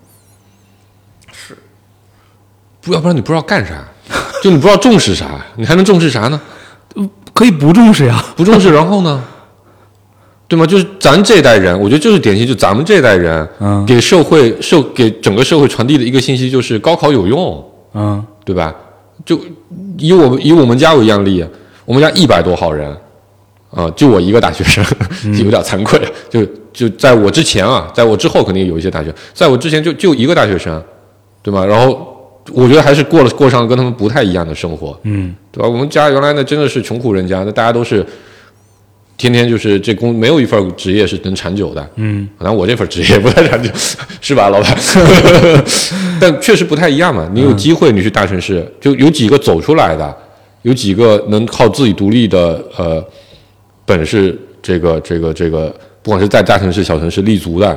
[1.33, 1.57] 是
[2.81, 3.85] 不要不然你不知道干啥，
[4.43, 6.41] 就你不知道重视啥，你还能重视啥呢？
[7.35, 8.25] 可以不重视呀。
[8.37, 9.23] 不重视，然后呢？
[10.49, 10.67] 对吗？
[10.67, 18.75] 就是咱这代人，我觉得就是典型，就咱们这代人，嗯给社会社给整个社会传递的一个信息就是高考有用，嗯对吧？
[19.27, 19.39] 就
[19.99, 21.45] 以我们以我们家为样例，
[21.85, 22.97] 我们家一百多号人，
[23.71, 24.83] 啊、就我一个大学生，
[25.45, 26.01] 有点惭愧，
[26.31, 30.83] 就就在我之前啊，在我之后肯定有一些大学，在我之前就就一个大学生，
[31.43, 31.64] 对吧？
[31.66, 35.69] 然后我觉得还是过了过上了跟他们不太一样的生活，嗯对吧？
[35.69, 38.05] 我们家原来那真的是穷苦人家，那大家都是
[39.19, 43.69] 天天就是这工没有一份职业是能长久的，嗯可能我这份职业不太长久，
[44.23, 44.75] 是吧，老板？
[46.19, 47.29] 但确实不太一样嘛。
[47.35, 50.16] 你有机会，你去大城市，就有几个走出来的，
[50.62, 53.05] 有几个能靠自己独立的呃
[53.89, 57.76] 本是，这个这个这个，不管是在大城市、小城市立足的，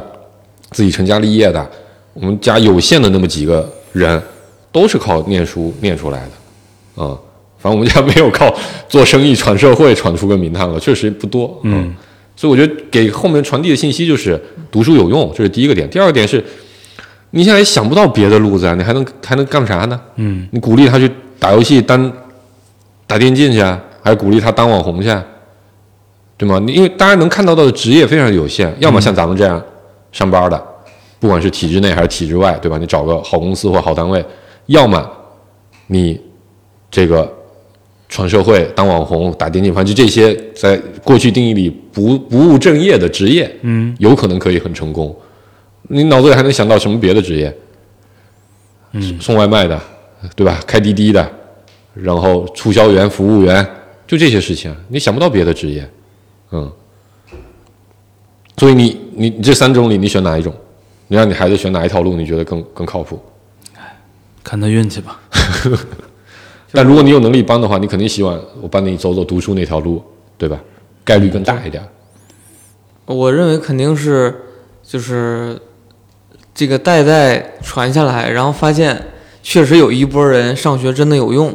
[0.72, 1.72] 自己成家立业的，
[2.14, 4.22] 我们家有限的那么几个人，
[4.74, 7.18] 都是靠念书念出来的，啊、
[7.58, 8.54] 反正我们家没有靠
[8.90, 11.96] 做生意闯社会闯出个名堂了，确实不多，嗯
[12.36, 14.38] 所以我觉得给后面传递的信息就是
[14.70, 15.90] 读书有用，这是第一个点。
[15.90, 16.44] 第二个点是，
[17.30, 20.02] 你现在也想不到别的路子啊，你还能还能干啥呢？
[20.18, 21.10] 嗯你鼓励他去
[21.40, 22.12] 打游戏、当
[23.08, 25.24] 打电竞去啊，还是鼓励他当网红去啊，
[26.42, 26.58] 对吗？
[26.66, 29.64] 你因为大家能看到的职业非常有限，要么像咱们这样
[30.12, 30.60] 上班的，
[31.20, 32.80] 不管是体制内还是体制外，对吧？
[32.80, 34.26] 你找个好公司或好单位，
[34.66, 35.08] 要么
[35.86, 36.20] 你
[36.90, 37.32] 这个
[38.10, 45.16] 闯社会、当网红、打电竞，反正就这些在过去定义里不不务正业的职业，嗯有可能可以很成功。
[45.90, 47.56] 你脑子里还能想到什么别的职业？
[48.94, 49.80] 嗯，送外卖的，
[50.36, 50.60] 对吧？
[50.66, 51.32] 开滴滴的，
[51.94, 53.64] 然后促销员、服务员，
[54.08, 55.88] 就这些事情，你想不到别的职业，
[56.52, 56.72] 嗯。
[58.58, 60.54] 所以你你你这三种里，你选哪一种？
[61.08, 63.20] 你让你孩子选哪一条路，你觉得更更靠谱？
[64.44, 65.20] 看他运气吧。
[66.72, 70.02] 但如果你有能力帮的话，你肯定希望我帮你走走读书那条路，
[70.38, 70.58] 对吧？
[71.04, 71.84] 概率更大一点。
[73.06, 74.44] 我认为肯定是
[74.82, 75.60] 就是
[76.54, 79.08] 这个代代传下来，然后发现
[79.44, 81.54] 确实有一波人上学真的有用。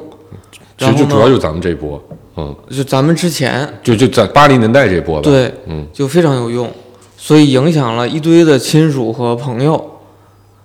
[0.77, 2.03] 其实就主要就是咱们这一波，
[2.37, 5.87] 嗯，就咱们之前就就在八零年代这波吧。，对嗯。
[5.93, 6.71] 就非常有用，
[7.17, 9.93] 所以影响了一堆的亲属和朋友。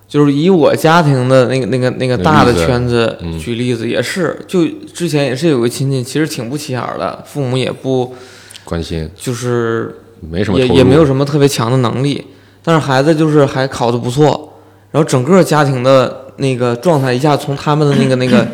[0.06, 3.38] 就是以我家庭的那个、那个、那个大的圈子嗯。
[3.38, 8.14] 举例子，也是，就之前也是有个亲戚，其实挺不起眼儿的，父母也不
[8.62, 9.08] 关心。
[9.16, 12.26] 就是没什么也也没有什么特别强的能力，
[12.62, 14.52] 但是孩子就是还考得不错，
[14.90, 18.46] 然后整个家庭的那个状态一下从他们的那个那个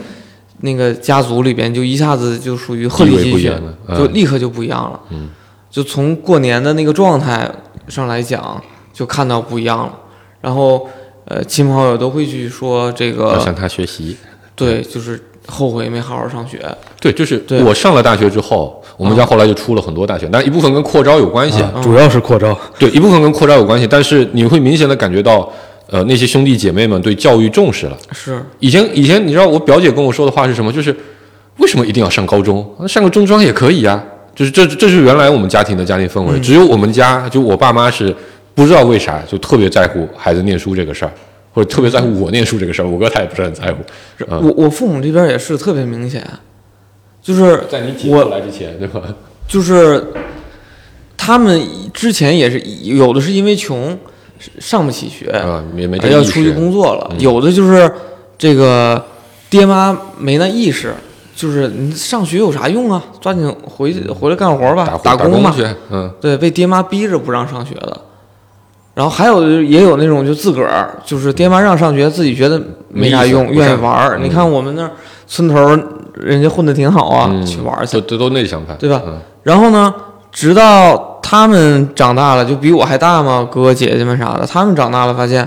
[0.61, 5.01] 那个家族里边就一下子就属于鹤立鸡群不一样了，嗯就立刻就不一样了。
[5.11, 5.29] 嗯，
[5.71, 7.51] 就从过年的那个状态
[7.89, 8.61] 上来讲，
[8.93, 9.93] 就看到不一样了。
[10.41, 10.89] 然后
[11.27, 14.17] 呃，亲朋好友都会去说这个，要向他学习。
[14.55, 16.61] 对，就是后悔没好好上学。
[17.01, 22.59] 对，就是我上了大学之后，我们家后来就出了很多大学，但一部分跟扩招有关系，啊主要是扩招。
[22.79, 25.49] 对，一部分跟扩招有关系，但是你会明显的感觉到，
[25.91, 27.99] 呃，那些兄弟姐妹们对教育重视了。
[28.13, 30.73] 是，以前以前你知道我表姐跟我说的话是什么？
[30.73, 30.95] 就是
[31.57, 32.65] 为什么一定要上高中？
[32.87, 34.03] 上个中专也可以呀、
[34.35, 38.15] 就是这这是原来我们家庭的家庭氛围，只有我们家就我爸妈是
[38.55, 41.13] 不知道为啥就特别在乎孩子念书这个事儿，
[41.53, 42.87] 或者特别在乎我念书这个事儿。
[42.87, 43.79] 我哥他也不是很在乎。
[44.29, 46.23] 嗯我我父母这边也是特别明显，
[47.23, 49.01] 就是在你姐我来之前，对吧？
[49.49, 50.05] 就是
[51.17, 51.61] 他们
[51.95, 53.99] 之前也是有的是因为穷
[54.59, 55.63] 上不起学，啊，
[56.11, 57.21] 要出去工作了；嗯。
[57.21, 57.91] 有的就是
[58.37, 59.05] 这个
[59.51, 60.95] 爹妈没那意识，
[61.35, 63.03] 就是你上学有啥用啊？
[63.21, 65.55] 抓紧回去回来干活吧，打工吧。
[66.21, 68.01] 对，被爹妈逼着不让上学的。
[68.95, 74.91] 然后还有的也有那种就自个儿就是爹妈让上学，自己觉得没啥用，愿意玩你看我们那儿
[75.27, 75.55] 村头
[76.15, 77.47] 人家混的挺好啊，嗯。
[77.47, 78.01] 去玩儿去。
[78.01, 78.19] 都。
[78.19, 79.01] 都都那想法，对吧？
[79.07, 79.21] 嗯。
[79.45, 79.95] 然后呢，
[80.33, 85.47] 直到他们长大了，就比我还大嘛，哥哥姐姐们啥的，他们长大了发现，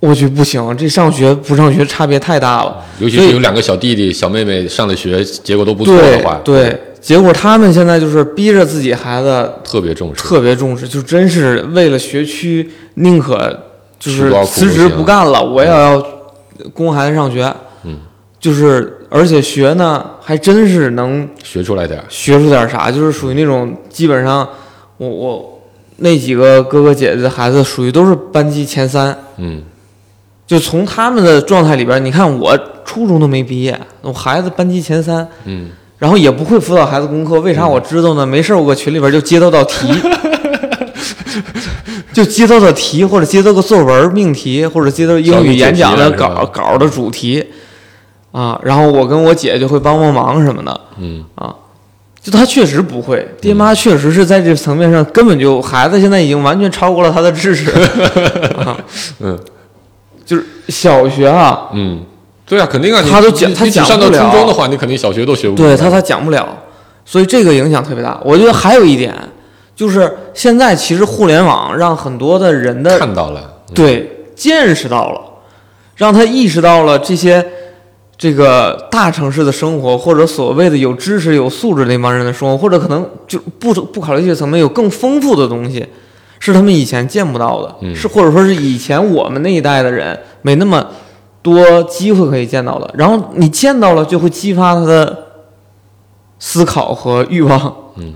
[0.00, 2.76] 我去不行，这上学不上学差别太大了。
[2.98, 10.22] 尤其是有两个小弟弟、小妹妹上了学，结果都不错的话，对，结果他们现在就是逼着自己孩子特别重视。
[10.22, 13.58] 特别重视，就真是为了学区，宁可
[13.98, 16.02] 就是辞职不干了，我也要
[16.72, 17.52] 供孩子上学。
[17.84, 17.98] 嗯，
[18.38, 24.48] 就是而且学呢，还真是能学出来点儿，学出点啥，就是属于那种基本上
[24.96, 25.60] 我我
[25.98, 29.62] 那几个哥哥姐姐的孩子属于都是班级前三，嗯，
[30.46, 38.26] 就从他们的状态里边，你看我初中都没毕业，我孩子班级前三，嗯，然后也不会辅导孩子功课，为啥我知道呢？
[38.26, 39.88] 没事儿，我搁群里边就接到道题，
[42.12, 47.44] 就接到道题或者接到个作文命题，或者接到英语演讲的稿稿的主题
[48.36, 50.80] 啊，然后我跟我姐就会帮帮忙什么的。
[50.98, 51.54] 嗯啊，
[52.20, 57.70] 就他确实不会，爹妈确实是在这层面上根本就孩子现在已经完全超过了他的知识，
[58.60, 58.76] 啊、
[59.20, 59.38] 嗯，
[60.26, 62.04] 就是小学啊，嗯，
[62.44, 66.46] 对啊，肯定啊，你他都讲他你你只上到初中的话，你肯定小学都学不对他他讲不了，
[67.06, 68.20] 所以这个影响特别大。
[68.22, 69.14] 我觉得还有一点，
[69.74, 73.40] 就是现在其实互联网让很多的人的看到了，
[73.74, 75.20] 对见识到了，
[75.94, 77.42] 让他意识到了这些
[78.18, 85.86] 这个大城市的生活，或者所谓的有知识、有素质那帮人的生活，或者可能就不不考虑这些层面，有更丰富的东西，
[86.38, 90.86] 是他们以前见不到的，嗯是或者说是以前我们那一代的人没那么
[91.42, 92.90] 多机会可以见到的。
[92.96, 95.24] 然后你见到了，就会激发他的
[96.38, 97.76] 思考和欲望。
[97.96, 98.14] 嗯，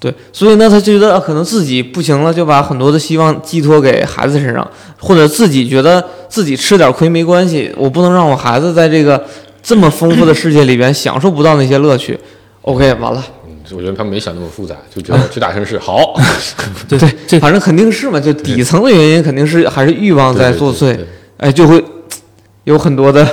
[0.00, 9.24] 对，所以呢，他觉得呃可能自己不行了，就把很多的希望寄托给孩子身上，或者自己觉得自己吃点亏没关系，我不能让我孩子在这个
[9.62, 12.18] 这么丰富的世界里边享受不到那些乐趣。
[12.62, 16.14] OK，完了，嗯我觉得他没想那么复杂，就觉得去大城市好，
[16.88, 21.06] 对对，这反正肯定是嘛，就底层的原因肯定是还是欲望在作祟对对对，
[21.38, 21.82] 哎，就会
[22.64, 23.26] 有很多的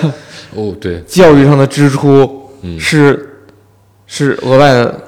[0.55, 3.43] 哦，对，教育上的支出嗯是
[4.07, 4.99] 是额外的，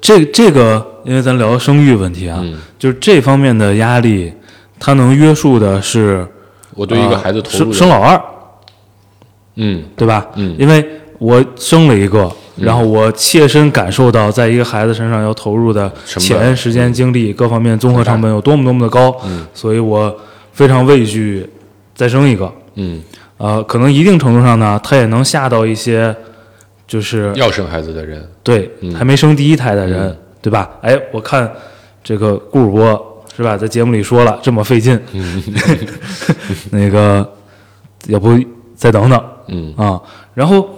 [0.00, 4.32] 这这个，因为咱聊生育问题啊，嗯，就是这方面的压力，
[4.78, 6.26] 它能约束的是
[6.74, 8.20] 我对一个呃孩子投入的，生生老二，
[9.56, 9.82] 嗯。
[9.96, 10.26] 对吧？
[10.34, 10.54] 嗯。
[10.58, 10.86] 因为
[11.18, 19.46] 我生了一个，然后我切身感受到，在一个孩子身上要投入的钱、时间、精力各方面综合成本有多么多么的高，嗯。
[19.54, 20.14] 所以我
[20.52, 21.48] 非常畏惧
[21.94, 22.52] 再生一个。
[22.74, 23.00] 嗯，
[23.38, 26.14] 呃，可能一定程度上呢，它也能吓到一些，
[26.86, 30.70] 就是要生孩子的人，对嗯还没生第一胎的人，嗯对吧？
[30.82, 31.50] 哎，我看
[32.04, 35.42] 这个顾主播是吧，在节目里说了这么费劲，嗯
[36.70, 37.28] 那个
[38.06, 38.38] 要不
[38.76, 39.24] 再等等。
[39.48, 40.00] 嗯啊，
[40.34, 40.68] 然后，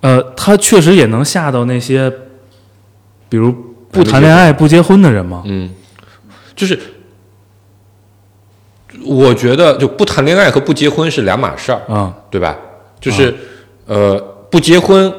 [0.00, 2.10] 呃，他确实也能吓到那些，
[3.28, 3.52] 比如
[3.90, 5.42] 不谈恋爱、不结婚的人嘛。
[5.46, 5.70] 嗯，
[6.56, 6.78] 就是
[9.04, 12.56] 我觉得就不谈恋爱和不结婚是两码事儿，啊，对吧？
[13.00, 13.34] 就是、
[13.86, 14.18] 呃，
[14.50, 15.12] 不结婚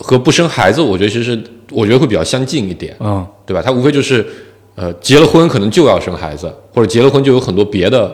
[0.00, 1.38] 和不生孩子，我觉得其实
[1.70, 3.62] 我觉得会比较相近一点，嗯，对吧？
[3.62, 4.26] 他无非就是
[4.74, 8.10] 呃，结了婚可能就要生孩子，或者结了婚就有很多别的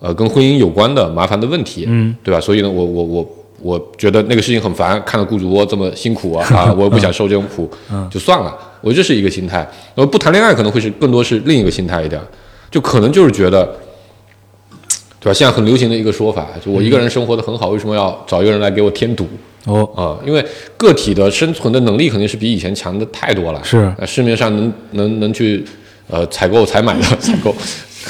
[0.00, 2.40] 呃跟婚姻有关的麻烦的问题，嗯，对吧？
[2.40, 8.56] 所以呢，我我我我觉得那个事情很烦，看到顾主播这么辛苦啊啊，我也不想受这种苦， 嗯就算了。
[8.80, 9.58] 我觉得这是一个心态。
[9.94, 12.20] 然后不谈恋爱可能会是更多是另一个心态一点，
[12.70, 13.64] 就可能就是觉得，
[15.18, 15.34] 对吧？
[15.34, 19.26] 现在很流行的一个说法，就我一个人生活的很好，为什么要找一个人来给我添堵？
[19.66, 20.44] 哦，啊、因为
[20.76, 23.60] 个体的生存的能力肯定是比以前强的太多了。
[23.64, 25.64] 是呃市面上能能能去
[26.08, 27.54] 呃采购采买的 采购，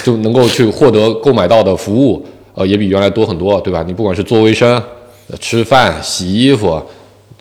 [0.05, 3.83] 就能够去获得购买到的服务，呃，也比原来多很多，对吧？
[3.87, 4.77] 你不管是做卫生、
[5.29, 6.81] 呃吃饭、洗衣服，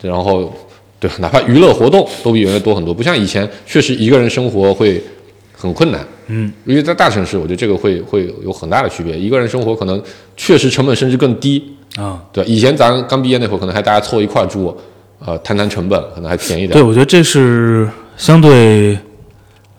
[0.00, 0.50] 然后
[0.98, 2.94] 对，哪怕娱乐活动都比原来多很多。
[2.94, 4.98] 不像以前，确实一个人生活会
[5.56, 6.06] 很困难。
[6.28, 9.18] 嗯，因为在大城市，我觉得这个会会有很大的区别。
[9.18, 10.00] 一个人生活可能
[10.36, 11.72] 确实成本甚至更低。
[11.96, 14.76] 啊，对，以前咱刚毕业那会儿，可能还大家凑一块儿住，
[15.24, 16.72] 呃，谈谈成本，可能还便宜点。
[16.72, 18.98] 对，我觉得这是相对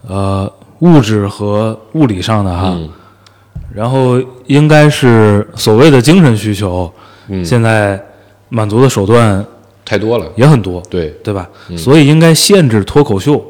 [0.08, 2.90] 呃物质和物理上的哈，嗯
[3.76, 6.92] 然后应该是所谓的精神需求，
[7.28, 8.02] 嗯，现在
[8.50, 9.46] 满足的手段
[9.86, 10.26] 太多了。
[10.36, 11.48] 也很多，对，对吧？
[11.70, 13.46] 嗯所以应该限制脱口秀，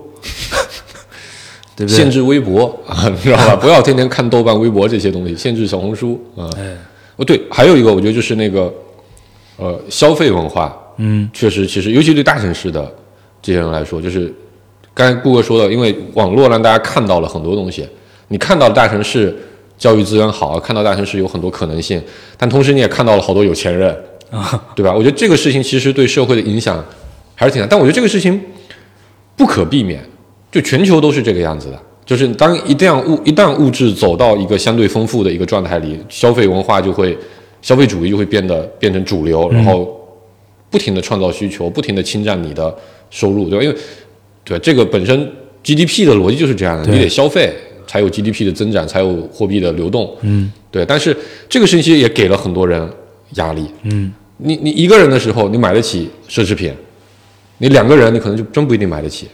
[1.78, 1.96] 对不对？
[1.96, 3.56] 限制微博啊，你知道吧？
[3.62, 6.50] 不要天天看豆瓣、微博这些东西，限制小红书啊。
[6.58, 6.76] 哎，
[7.18, 8.74] 哦，对，还有一个，我觉得就是那个，
[9.58, 12.92] 呃，消费文化，嗯确实，其实尤其对大城市的
[13.44, 14.34] 这些人来说，就是
[14.96, 17.88] 刚才顾哥说的，因为网络让大家看到了很多东西，
[18.30, 19.36] 你看到了大城市
[19.78, 22.02] 教育资源好，看到大城市有很多可能性，
[22.36, 23.96] 但同时你也看到了好多有钱人，
[24.32, 24.92] 啊，对吧？
[24.92, 26.84] 我觉得这个事情其实对社会的影响
[27.36, 28.42] 还是挺大，但我觉得这个事情
[29.36, 30.04] 不可避免，
[30.58, 31.80] 就全球都是这个样子的。
[32.04, 37.16] 就是当一旦物一旦物质走到一个相对丰富的一个状态里，消费文化就会
[37.62, 39.94] 消费主义就会变得变成主流，然后
[40.72, 42.74] 不停的创造需求，不停的侵占你的
[43.10, 43.64] 收入，对吧？
[43.64, 43.78] 因为
[44.46, 45.30] 对这个本身
[45.64, 47.54] GDP 的逻辑就是这样的，你得消费
[47.86, 50.86] 才有 GDP 的增长，才有货币的流动，嗯对。
[50.86, 51.16] 但是
[51.50, 52.90] 这个信息也给了很多人
[53.34, 56.72] 压力，嗯，你你一个人的时候，你买得起奢侈品，
[57.58, 59.28] 你两个人，你可能就真不一定买得起，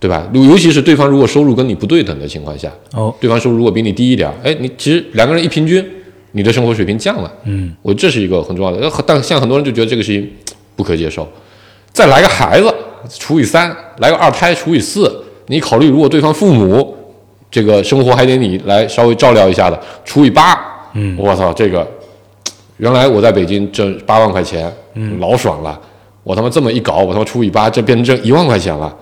[0.00, 0.28] 对吧？
[0.32, 5.84] 尤尤其是对方如果收入跟你不对等的情况下，哦，对方收入如果比你低一点儿，哎，你其实两个人一平均，
[6.32, 7.74] 你的生活水平降了，嗯。
[7.82, 8.78] 我这是一个很重要的。
[8.86, 10.30] 呃但现在很多人就觉得这个事情
[10.76, 11.26] 不可接受，
[11.92, 12.72] 再来个孩子
[13.18, 16.96] 除以三，来个二胎除以四，你考虑如果对方父母
[17.50, 20.56] 这个生活还得你来稍微照料一下的，除以八，
[20.92, 21.16] 嗯。
[21.18, 21.84] 我操，这个
[22.76, 25.18] 原来我在北京挣八万块钱，嗯。
[25.18, 25.80] 老爽了，
[26.22, 28.94] 我他妈这么一搞，我他妈除以八，这变成挣一万块钱了，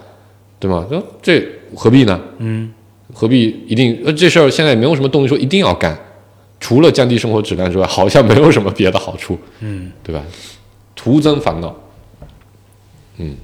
[0.59, 0.87] 对吗？
[0.91, 2.21] 这这何必呢？
[2.39, 2.73] 嗯，
[3.13, 4.01] 何必一定？
[4.05, 5.97] 呃，这事儿现在也没有什么动力说一定要干，
[6.61, 10.23] 除了降低生活质量之外，好像没有什么别的好处，嗯，对吧？
[10.95, 11.75] 徒增烦恼。
[13.19, 13.35] 嗯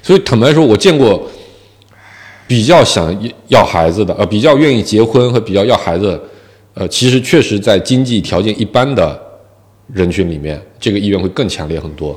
[0.00, 1.28] 所以坦白说，我见过
[2.46, 3.16] 比较想
[3.48, 6.20] 要孩子的，呃，比较愿意结婚和比较要孩子，
[6.74, 9.20] 呃，其实确实在经济条件一般的
[9.92, 12.16] 人群里面，这个意愿会更强烈很多。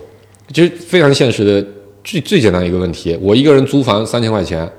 [0.53, 1.67] 其实非常现实的，
[2.05, 4.71] 最最简单一个问题，我一个人租房三千块钱，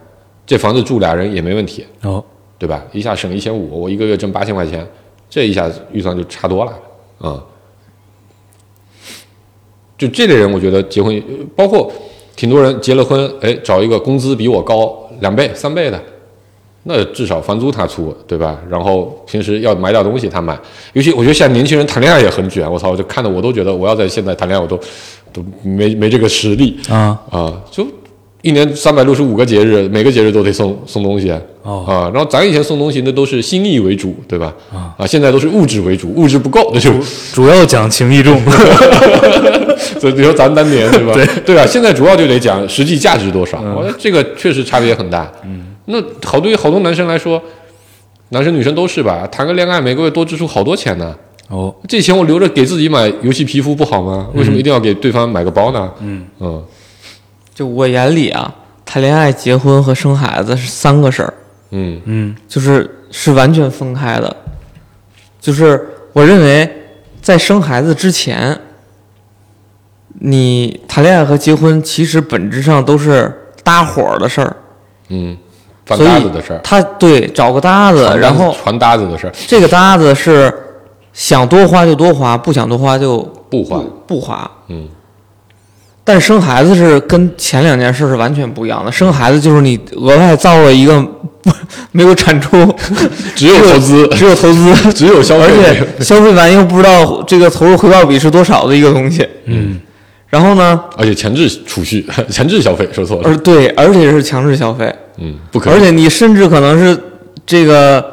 [0.47, 2.25] 这房子住俩人也没问题，哦，
[2.57, 2.83] 对吧？
[2.93, 4.87] 一下省一千五，我一个月挣八千块钱，
[5.29, 6.71] 这一下预算就差多了
[7.19, 7.43] 啊、嗯
[9.99, 11.91] 就这类人，我觉得结婚，呃包括
[12.37, 15.99] 挺多人结了婚，哎，找一个工资比我高两倍、三倍的，
[16.83, 18.61] 那至少房租他出，对吧？
[18.69, 20.55] 然后平时要买点东西他买。
[20.93, 24.79] 尤其我觉得现在年轻人谈恋爱也很卷，我操，我就看的我都觉得我要在现在谈恋爱，我都
[25.37, 27.87] 都没没这个实力啊啊，就
[28.43, 31.31] 一年三百六十五个节日，每个节日都得送送东西。
[31.63, 34.55] 哦啊，然后咱以前送东西那都是心意为主，对吧？
[34.97, 36.91] 啊现在都是物质为主，物质不够那就
[37.33, 38.41] 主要讲情义重。
[40.01, 41.13] 所以比如说咱当年对吧？
[41.15, 45.31] 对对啊，现在主要就得讲实际价值多少，我觉得这个确实差别很大。
[45.45, 47.43] 嗯，那好对于好多男生来说，
[48.29, 49.27] 男生女生都是吧？
[49.27, 51.15] 谈个恋爱每个月多支出好多钱呢。
[51.49, 54.29] 哦，这钱我留着给自己买游戏皮肤不好吗？
[54.35, 55.93] 为什么一定要给对方买个包呢？
[56.01, 56.27] 嗯。
[56.41, 56.65] 嗯。
[57.55, 58.53] 就我眼里啊，
[58.85, 61.35] 谈恋爱、结婚和生孩子是三个事儿，
[61.71, 62.01] 嗯。
[62.05, 62.37] 嗯。
[62.49, 64.37] 就是是完全分开的。
[65.41, 66.69] 就是我认为，
[67.23, 68.59] 在生孩子之前，
[70.19, 73.33] 你谈恋爱和结婚其实本质上都是
[73.63, 74.57] 搭伙儿的事儿。
[75.11, 75.37] 嗯，
[75.85, 80.53] 翻所以搭子的事儿，他对找个搭子，传然后传搭子的事儿，这个搭子是
[81.17, 83.81] 想多花就多花，不想多花就不花。
[84.07, 84.49] 不花。
[84.69, 84.87] 嗯
[86.05, 88.93] 但生孩子是跟前两件事是完全不一样的。
[88.93, 91.03] 生孩子就是你额外造了一个
[91.43, 91.51] 不
[91.91, 92.57] 没有产出，
[93.35, 99.27] 只有投资， 只有投资，只有消费而且消费完又不知道这个投入回报比是多少的一个东西。
[99.47, 99.81] 嗯
[100.29, 103.29] 然后呢，而且强制储蓄、强制消费，说错了。
[103.29, 105.81] 而对，而且是强制消费，嗯，不可而。
[105.81, 106.97] 且你甚至可能是
[107.45, 108.05] 这个，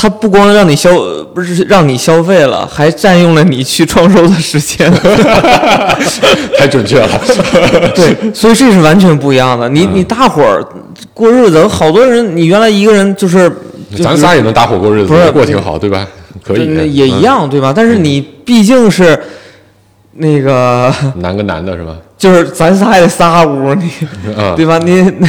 [0.00, 0.90] 他不光让你消，
[1.34, 4.88] 不是让你消费了，还占用了你去创收的时间。
[6.56, 7.08] 太准确了。
[7.96, 9.68] 对，所以这是完全不一样的。
[9.68, 10.64] 你嗯你大伙儿
[11.12, 13.50] 过日子，好多人，你原来一个人就是，
[13.96, 16.06] 就咱仨也能搭伙过日子，不是过挺好，对吧？
[16.44, 17.22] 可以，也一嗯。
[17.22, 17.72] 样，对吧？
[17.74, 19.20] 但是你毕竟是
[20.12, 21.96] 那个， 男跟男的是吧？
[22.16, 23.90] 就是咱仨也得仨屋，你
[24.36, 24.78] 啊，对吧？
[24.78, 25.28] 你那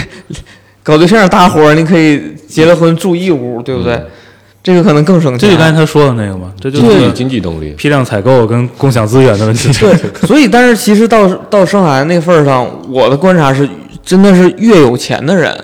[0.83, 3.93] 搞对象大伙儿，你可以结了婚住一屋，对不对？
[3.95, 4.05] 嗯
[4.61, 5.39] 这个可能更省钱。
[5.39, 7.71] 这就刚才他说的那个嘛，这就经济是经济动力。
[7.71, 9.71] 批量采购跟共享资源的问题。
[9.79, 9.95] 对，
[10.27, 13.67] 所以但是其实到到生孩子那份儿上，我的观察是，
[14.03, 15.57] 真的是越有钱的人，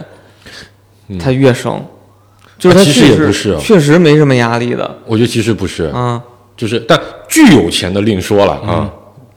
[1.20, 1.84] 他越生，
[2.58, 6.22] 就是他其实确也不是哦确实没什么压力的我觉得其实不是，啊。
[6.56, 8.89] 就是但巨有钱的另说了啊。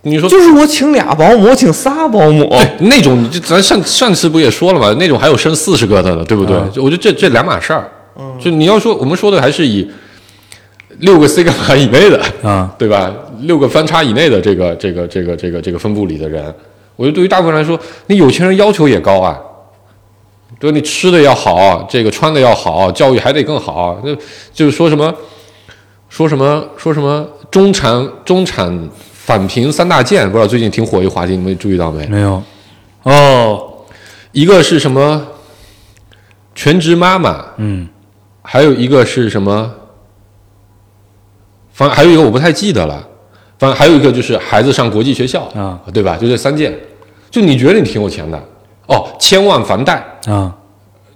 [0.02, 4.94] 你说就是我请俩保姆，我请仨保姆，对那种，就咱上上次不也说了吗？
[5.00, 6.56] 那种还有生四十个的呢，对不对？
[6.56, 7.90] 嗯我觉得这这两码事儿。
[8.40, 9.88] 就你要说，我们说的还是以
[10.98, 13.12] 六个嘛以内的，啊，对吧？
[13.42, 16.52] 六个分叉以内的这个这个这个这个这个分布里的人，
[16.96, 19.38] 我觉得对于大部分人来说，你有钱人要求也高啊，
[20.58, 20.72] 对？
[20.72, 24.12] 你吃的要好，这个穿的要好，教育还得更好，那
[24.52, 25.14] 就是说什么
[26.08, 32.04] 说什么说什么中产中产返贫三大件，不知道最近挺火一话题，你们注意到没？
[32.06, 32.42] 没有。
[33.04, 33.84] 哦，
[34.32, 35.24] 一个是什么
[36.54, 37.88] 全职妈妈，嗯
[38.50, 39.70] 还有一个是什么？
[41.70, 43.06] 反正还有一个我不太记得了，
[43.58, 46.16] 反正还有一个就是孩子上国际学校啊，对吧？
[46.16, 46.74] 就这三件，
[47.30, 48.42] 就你觉得你挺有钱的
[48.86, 50.50] 哦，千万房贷，啊，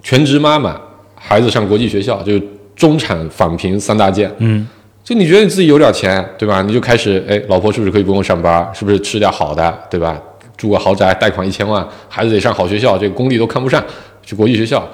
[0.03, 0.79] 全职妈妈，
[1.15, 2.43] 孩子上国际学校，就是
[2.77, 4.31] 中产返贫三大件。
[4.37, 4.69] 嗯
[5.03, 6.61] 就你觉得你自己有点钱，对吧？
[6.61, 8.71] 你就开始，哎，老婆是不是可以不用上班？
[8.75, 10.21] 是不是吃点好的，对吧？
[10.59, 13.83] 住个豪宅，贷款一千万，孩子得上好学校，这个公立都看不上，
[14.23, 14.87] 去国际学校，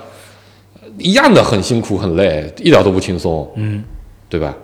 [0.99, 3.82] 一样的很辛苦很累，一点都不轻松，嗯，
[4.28, 4.55] 对吧？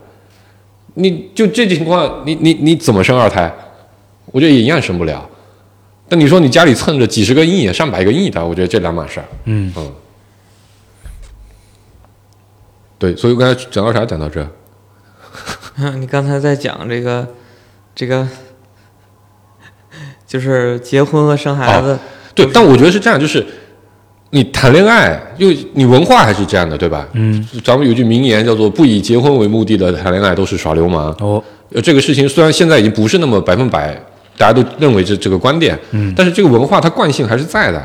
[0.94, 3.52] 你就这情况，你你你怎么生二胎？
[4.26, 5.28] 我觉得也一样生不了。
[6.08, 9.26] 但你说你家里蹭着几十个亿、上百个亿的，我觉得这两码事儿。
[9.44, 9.92] 嗯嗯，
[12.98, 14.04] 对，所以我刚才讲到啥？
[14.04, 14.46] 讲到这。
[15.98, 17.26] 你刚才在讲这个，
[17.94, 18.28] 这个
[20.26, 21.98] 就是结婚和生孩子，
[22.34, 23.44] 对，但我觉得是这样，就是
[24.34, 27.06] 你谈恋爱，因为你文化还是这样的，对吧？
[27.12, 31.14] 嗯，咱们有句名言叫做“不以结婚为目的的谈恋爱都是耍流氓”。
[31.22, 31.40] 哦，
[31.72, 33.96] 呃，这个事情虽然现在已经不是那么百分百，
[34.36, 37.80] 大家都认为这这个观点，嗯但是这个文化它惯性还是在的。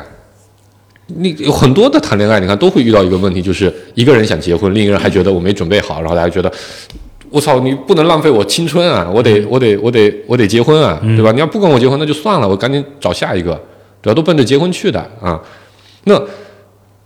[1.06, 6.52] 你有很多的谈恋爱，你看都会遇到一个问题，就是一个人想结婚，另一个人还觉得我没准备好，然后大家觉得，
[7.30, 11.32] 我操，你不能浪费我青春啊，我得我得我得我得结婚啊，对吧？
[11.32, 13.52] 你要不跟我结婚，那就算了，我赶紧找下一个。
[14.02, 14.16] 对吧？
[14.16, 15.38] 都奔着结婚去的啊。
[16.06, 16.18] 那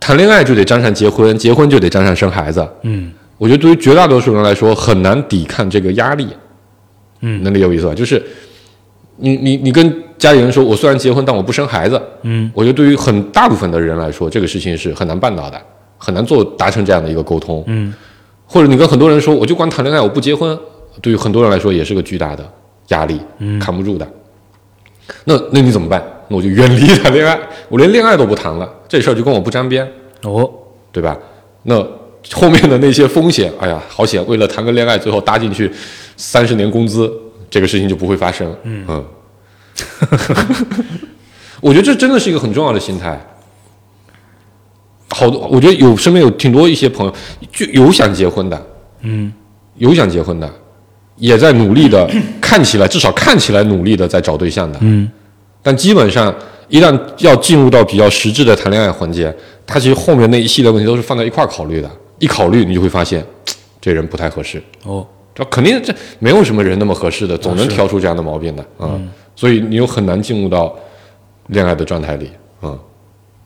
[0.04, 2.68] 谈恋爱就得沾上结婚，结婚就得沾上生孩子。
[2.82, 6.28] 嗯我觉得对于绝大多数人来说，很难抵抗这个压力。
[7.22, 7.94] 嗯能理解我意思吧？
[7.94, 8.22] 就是
[9.16, 11.98] 你你你跟家里人说，我虽然结婚，但我不生孩子。
[12.20, 15.58] 嗯我觉得对于很大部分的人来说，这个事情是很难办到的，
[15.96, 17.64] 很难做达成这样的一个沟通。
[17.66, 17.94] 嗯
[18.44, 20.56] 或者你跟很多人说，我就光谈恋爱，我不结婚，
[21.00, 22.46] 对于很多人来说也是个巨大的
[22.88, 24.06] 压力，嗯扛不住的。
[25.24, 26.02] 那那你怎么办？
[26.28, 27.38] 那我就远离谈恋爱，
[27.68, 29.86] 我连恋爱都不谈了，这事儿就跟我不沾边，
[30.22, 30.50] 哦
[30.90, 31.16] 对吧？
[31.64, 31.76] 那
[32.32, 34.24] 后面的那些风险，哎呀，好险！
[34.26, 35.70] 为了谈个恋爱，最后搭进去
[36.16, 37.12] 三十年工资，
[37.50, 38.56] 这个事情就不会发生。
[38.62, 39.04] 嗯
[41.60, 43.20] 我觉得这真的是一个很重要的心态。
[45.10, 47.14] 好多，我觉得有身边有挺多一些朋友，
[47.52, 48.66] 就有想结婚的，
[49.00, 49.32] 嗯
[49.76, 50.50] 有想结婚的，
[51.16, 52.08] 也在努力的，
[52.40, 55.10] 看起来至少看起来努力的在找对象的，嗯
[55.62, 56.34] 但基本上
[56.68, 59.34] 一旦要进入到比较实质的谈恋爱环节，
[59.66, 61.90] 他其实后面那一系列问题都是放在一块儿考虑的。
[62.18, 63.24] 一考虑，你就会发现
[63.80, 64.62] 这人不太合适。
[64.84, 69.00] 哦这肯定这没有什么人那么合适的，总能挑出这样的毛病的啊、
[69.34, 70.72] 所以你又很难进入到
[71.48, 72.78] 恋爱的状态里啊、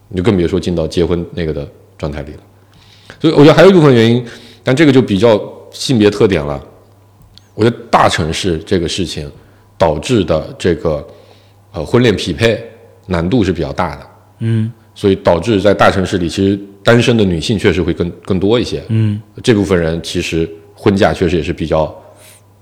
[0.07, 1.67] 你就更别说进到结婚那个的
[1.97, 2.39] 状态里了。
[3.19, 4.23] 所以我觉得还有一部分原因，
[4.63, 5.41] 但这个就比较
[5.71, 6.61] 性别特点了。
[7.59, 9.29] 我觉得大城市这个事情
[9.77, 11.05] 导致的这个
[11.73, 12.57] 呃婚恋匹配
[13.05, 14.07] 难度是比较大的，
[14.39, 18.81] 嗯所以导致在大城市里，其实单身的女性确实会更更多一些。
[18.87, 21.93] 嗯这部分人其实婚嫁确实也是比较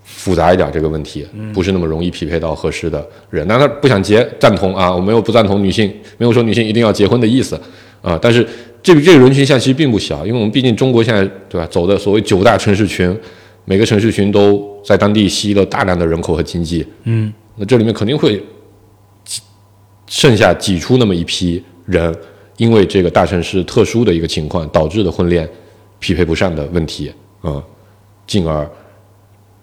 [0.03, 3.47] 复杂一点这个问题，不是那么容易匹配到合适的人。
[3.47, 7.59] 那他不想结，赞同啊，我没有不赞同女性，没有说女性一定要结婚的意思
[8.01, 8.17] 啊。
[8.19, 8.43] 但是
[8.81, 13.15] 这个这个人群现在其实并不小，因为我们毕竟中国现在对吧，走的所谓九大城市群，
[13.69, 17.31] 每个城市群都在当地吸了大量的人口和经济，嗯。
[17.57, 18.41] 那这里面肯定会
[19.25, 19.41] 挤
[20.07, 22.15] 剩下挤出那么一批人，
[22.55, 25.47] 因为这个大城市特殊的一个情况导致的婚恋
[25.99, 27.11] 匹配不上的问题
[27.41, 27.61] 啊、
[28.25, 28.65] 进而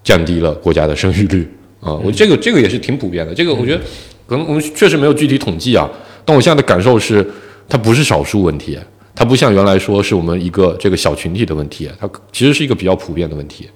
[0.03, 1.49] 降低了国家的生育率
[1.81, 3.81] 啊、我这个这个也是挺普遍的，这个我觉得
[4.27, 5.91] 可能我们确实没有具体统计啊，
[6.27, 7.27] 但我现在的感受是，
[7.69, 8.79] 它不是少数问题，
[9.15, 13.69] 它不像原来说是我们一个这个小群体的问题，它其实是一个比较普遍的问题，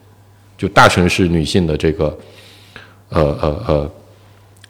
[0.58, 2.18] 就大城市女性的这个
[3.08, 3.90] 呃呃呃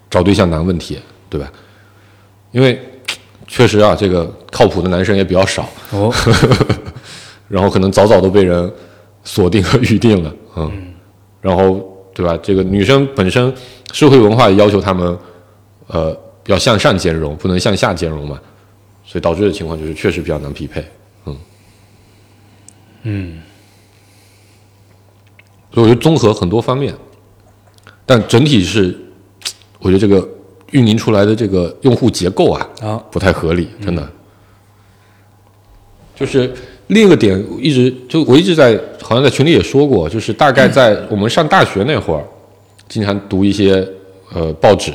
[0.09, 1.51] 找对象难问题，对吧？
[2.53, 2.80] 因为
[3.47, 6.14] 确实啊，这个靠谱的男生也比较少，哦。
[7.49, 8.70] 然后可能早早都被人
[9.24, 10.93] 锁定和预定了，嗯，
[11.41, 11.80] 然后
[12.14, 12.39] 对吧？
[12.43, 13.51] 这个女生本身
[13.93, 15.18] 社会文化也要求她们，
[15.86, 16.14] 呃，
[16.45, 18.39] 要向上兼容，不能向下兼容嘛，
[19.03, 20.84] 所以导致的情况就是确实比较难匹配，
[21.24, 21.36] 嗯，
[23.05, 23.43] 嗯
[25.73, 26.95] 所以我觉得综合很多方面，
[28.07, 28.97] 但整体是，
[29.79, 30.27] 我觉得这个
[30.71, 34.09] 运营出来的这个用户结构啊，啊不太合理，真的。
[36.16, 36.53] 就是
[36.89, 42.25] 另一个点，一直就我一直在好像在群里也说过，就是大概在我们上大学那会儿，
[42.89, 43.87] 经常读一些
[44.33, 44.91] 呃报纸，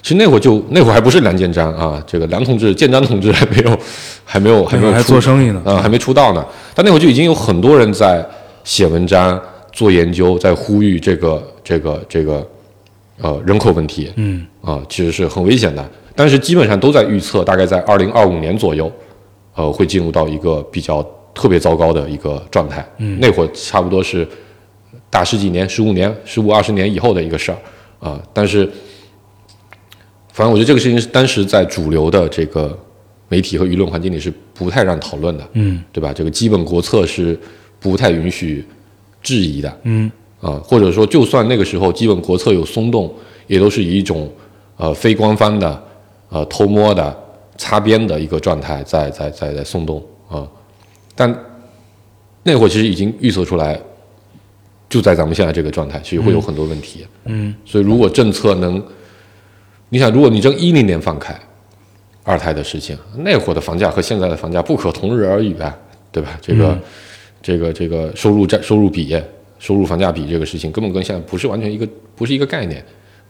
[0.00, 3.78] 其实那会儿就那会儿还不是梁建章啊，这个梁同志、建章同志还没有
[4.24, 6.46] 还没有还没有还做生意呢啊、还没出道呢。
[6.72, 8.24] 但那会儿就已经有很多人在
[8.62, 9.40] 写文章、
[9.80, 12.46] 做研究，在呼吁这个这个这个
[13.16, 14.12] 呃人口问题。
[14.16, 15.90] 嗯啊，其实是很危险的。
[16.14, 18.92] 但是基本上都在预测，大概在二零二五年左右，
[19.54, 21.02] 呃，会进入到一个比较
[21.32, 22.86] 特别糟糕的一个状态。
[22.98, 24.28] 嗯，那会儿差不多是
[25.08, 27.58] 大十几年、十五年、十五二十年以后的一个事儿
[28.00, 28.22] 啊。
[28.34, 28.68] 但是，
[30.34, 32.78] 反正我觉得这个事情是当时在主流的这个
[33.30, 36.12] 媒体和舆论环境里是不太让讨论的，嗯对吧？
[36.12, 37.40] 这个基本国策是
[37.78, 38.62] 不太允许
[39.22, 39.78] 质疑的。
[39.82, 40.10] 嗯
[40.40, 43.14] 啊，或者说，就算那个时候基本国策有松动，
[43.46, 44.32] 也都是以一种
[44.78, 45.82] 呃非官方的、
[46.30, 47.14] 呃偷摸的、
[47.58, 50.48] 擦边的一个状态在在在在松动啊。
[51.14, 51.30] 但
[52.42, 53.78] 那会儿其实已经预测出来，
[54.88, 57.06] 就在咱们现在这个状态，其实会有很多问题。
[57.26, 58.82] 嗯所以如果政策能，
[59.90, 61.38] 你想，如果你真一零年放开
[62.24, 65.76] 二胎的事情，那会儿的房价和现在的房价不可同日而语啊，
[66.10, 66.38] 对吧？
[66.40, 66.78] 这个、
[67.42, 69.16] 这个这个收入占收入比、
[69.58, 72.84] 收入房价比这个事情，根本跟现在不是完全一个不是一个概念，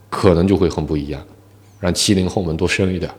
[0.09, 1.21] 可能就会很不一样，
[1.79, 3.11] 让七零后们多生一点。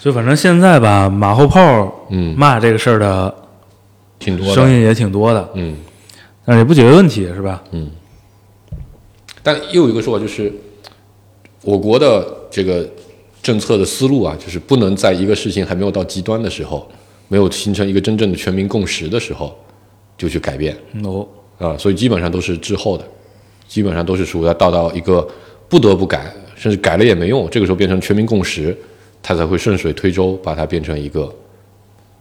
[0.00, 3.32] 就反正现在吧，马后炮嗯，骂这个事儿的
[4.18, 4.54] 挺多的。
[4.54, 5.76] 声音也挺多的，嗯，
[6.44, 7.62] 但是也不解决问题，是吧？
[7.70, 7.90] 嗯
[9.44, 10.52] 但又有一个说法就是，
[11.62, 12.88] 我国的这个
[13.42, 16.88] 政策的思路啊，就是不能在一个事情还没有到极端的时候，
[17.26, 19.56] 没有形成一个真正的全民共识的时候，
[20.22, 21.26] 就去改变哦，
[21.58, 23.04] 啊，所以基本上都是滞后的，
[23.66, 25.28] 基本上都是属于要到到一个
[25.68, 28.76] 不得不改，甚至改了也没用，这个时候变成全民共识，
[29.20, 31.34] 他才会顺水推舟，把它变成一个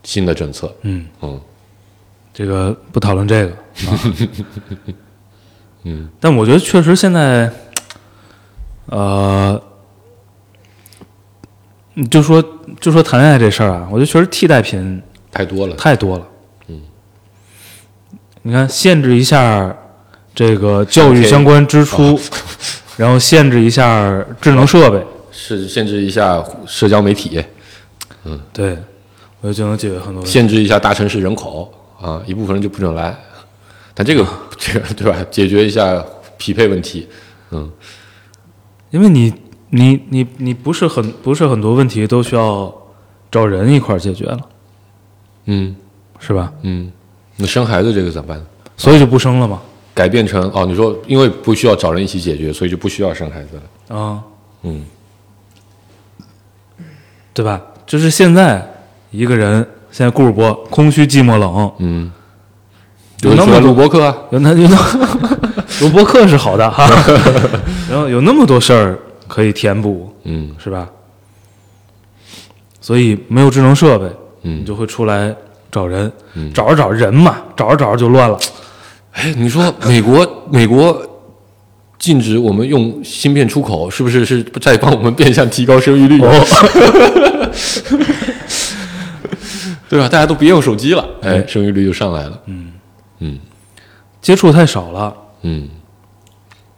[0.02, 0.76] 新的政策。
[0.82, 1.40] 嗯嗯，
[2.34, 3.52] 这个不讨论这个。
[3.52, 4.14] 啊、
[5.86, 7.52] 嗯，但我觉得确实现在，
[8.88, 9.62] 呃，
[11.94, 12.44] 你就说
[12.80, 15.00] 就说谈恋爱这事儿啊，我觉得确实替代品
[15.32, 15.76] 太多了。
[15.76, 16.28] 太多了。
[18.44, 19.76] 嗯，你看，限制一下
[20.34, 22.20] 这个教育相关支出，
[22.98, 27.44] 然后限制一下智能设备，是限制一下社交媒体，
[28.26, 28.78] 嗯，对，
[29.42, 30.26] 我觉得就能解决很多。
[30.26, 31.72] 限制一下大城市人口
[32.02, 33.16] 啊，一部分人就不准来。
[33.94, 34.26] 但这个
[34.58, 35.18] 这个对吧？
[35.30, 36.04] 解决一下
[36.38, 37.08] 匹配问题，
[37.52, 37.70] 嗯，
[38.90, 39.34] 因为你
[39.70, 42.74] 你你你不是很不是很多问题都需要
[43.30, 44.40] 找人一块儿解决了，
[45.46, 45.76] 嗯，
[46.20, 46.54] 是吧？
[46.62, 46.92] 嗯，
[47.38, 48.46] 那生孩子这个怎么办？
[48.78, 49.62] 所以就不生了吗？
[49.94, 53.60] 改变成哦，你说因为不需要找人一起解决，所以就不需要生孩子
[53.90, 53.98] 了。
[53.98, 54.24] 啊，
[54.64, 54.86] 嗯，
[57.34, 57.62] 对吧？
[57.86, 58.66] 就是现在
[59.12, 62.12] 一个人现在顾主播空虚寂寞冷，嗯，
[63.22, 64.78] 有那么录播课啊，有那有那
[65.82, 66.88] 录播课是好的哈，
[67.90, 70.88] 然后有那么多事儿可以填补，嗯是吧？
[72.80, 74.06] 所以没有智能设备，
[74.44, 75.36] 嗯你就会出来
[75.72, 78.38] 找人，嗯找着找着人嘛，找着找着就乱了。
[79.14, 81.02] 哎，你说美国 美国
[81.98, 86.22] 禁止我们用芯片出口，是不是是在帮我们变相提高生育率？
[86.22, 86.32] 哦
[89.90, 90.08] 对吧？
[90.08, 92.40] 大家都别用手机了，哎，生育率就上来了。
[92.46, 92.72] 嗯
[93.20, 93.40] 嗯
[94.22, 95.68] 接触太少了，嗯。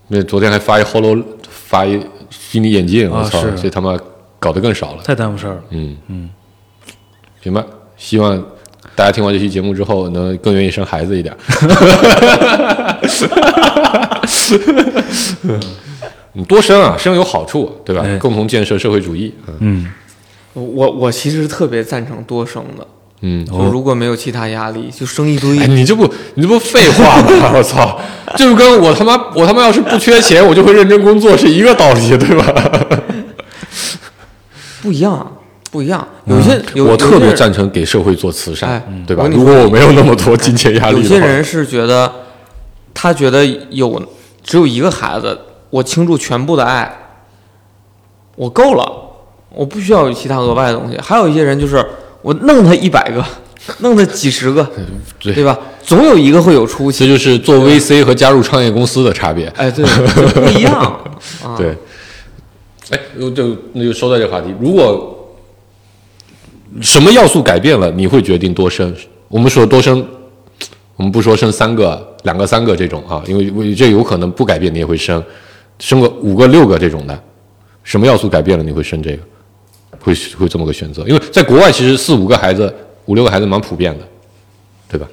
[0.08, 3.98] 那昨天还发一 Holo，发一虚拟眼镜，我操，啊是这他妈
[4.40, 5.04] 搞得更少了。
[5.04, 5.64] 太耽误事儿了。
[5.70, 6.30] 嗯嗯，
[7.42, 7.64] 行吧，
[7.98, 8.44] 希望
[8.96, 11.36] 大家听完这期节目之后，能更愿意生孩子一点。
[16.34, 18.04] 你 多生啊，生有好处，对吧？
[18.06, 19.34] 哎共同建设社会主义。
[19.48, 19.92] 嗯嗯，
[20.54, 22.88] 我我其实特别赞成多生的，
[23.22, 25.58] 嗯，就如果没有其他压力，就生一堆。
[25.60, 27.52] 哎，你这不你这不废话吗？
[27.56, 28.00] 我操，
[28.36, 32.54] 这就跟我他妈我他妈要是不缺钱，我就会认真工作是一个道理，对吧？
[34.82, 35.38] 不一样，
[35.74, 36.08] 不一样。
[36.26, 39.28] 有些我特别赞成给社会做慈善哎，对吧？
[39.32, 42.10] 如果我没有那么多金钱压力有些人是觉得，
[42.94, 44.00] 他觉得有
[44.44, 45.36] 只有一个孩子，
[45.72, 46.96] 我倾注全部的爱，
[48.36, 48.88] 我够了，
[49.50, 50.98] 我不需要有其他额外的东西。
[51.02, 51.84] 还有一些人就是
[52.22, 53.26] 我弄他一百个，
[53.80, 54.64] 弄他几十个，
[55.20, 55.58] 对对吧？
[55.82, 57.00] 总有一个会有出息。
[57.00, 59.48] 这就是做 VC 和加入创业公司的差别。
[59.58, 60.74] 哎，对，不一样
[61.44, 61.58] 啊。
[61.58, 61.76] 对，
[62.92, 65.13] 哎，就就那就说到这个话题，如果
[66.82, 68.94] 什么要素改变了，你会决定多生？
[69.28, 70.06] 我们说多生，
[70.96, 75.24] 我们不说生三个、两个、三个这种啊，因为为这有可能不改变你也会生，
[75.80, 77.24] 生个五个、六个这种的，
[77.84, 79.20] 什么要素改变了你会生这个？
[80.00, 81.04] 会会这么个选择？
[81.08, 82.74] 因为在国外其实四五个孩子、
[83.06, 84.06] 五六个孩子蛮普遍的，
[84.90, 85.08] 对吧？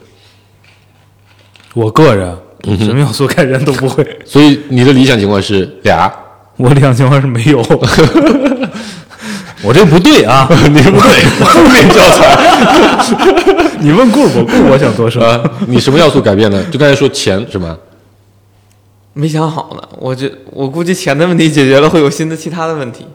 [1.74, 2.36] 我个人
[2.78, 6.12] 什么要素改变都不会，所以你的理想情况是俩，
[6.56, 7.62] 我理想情况是没有。
[9.62, 10.48] 我这不对啊！
[10.72, 13.70] 你不对，负面教材。
[13.80, 15.22] 你问顾我，顾我想多说。
[15.24, 16.62] 啊，你什么要素改变了？
[16.70, 17.76] 就刚才说钱是吗？
[19.12, 23.06] 没想好呢，我觉我估计钱的问题解决了，会有新的其他的问题，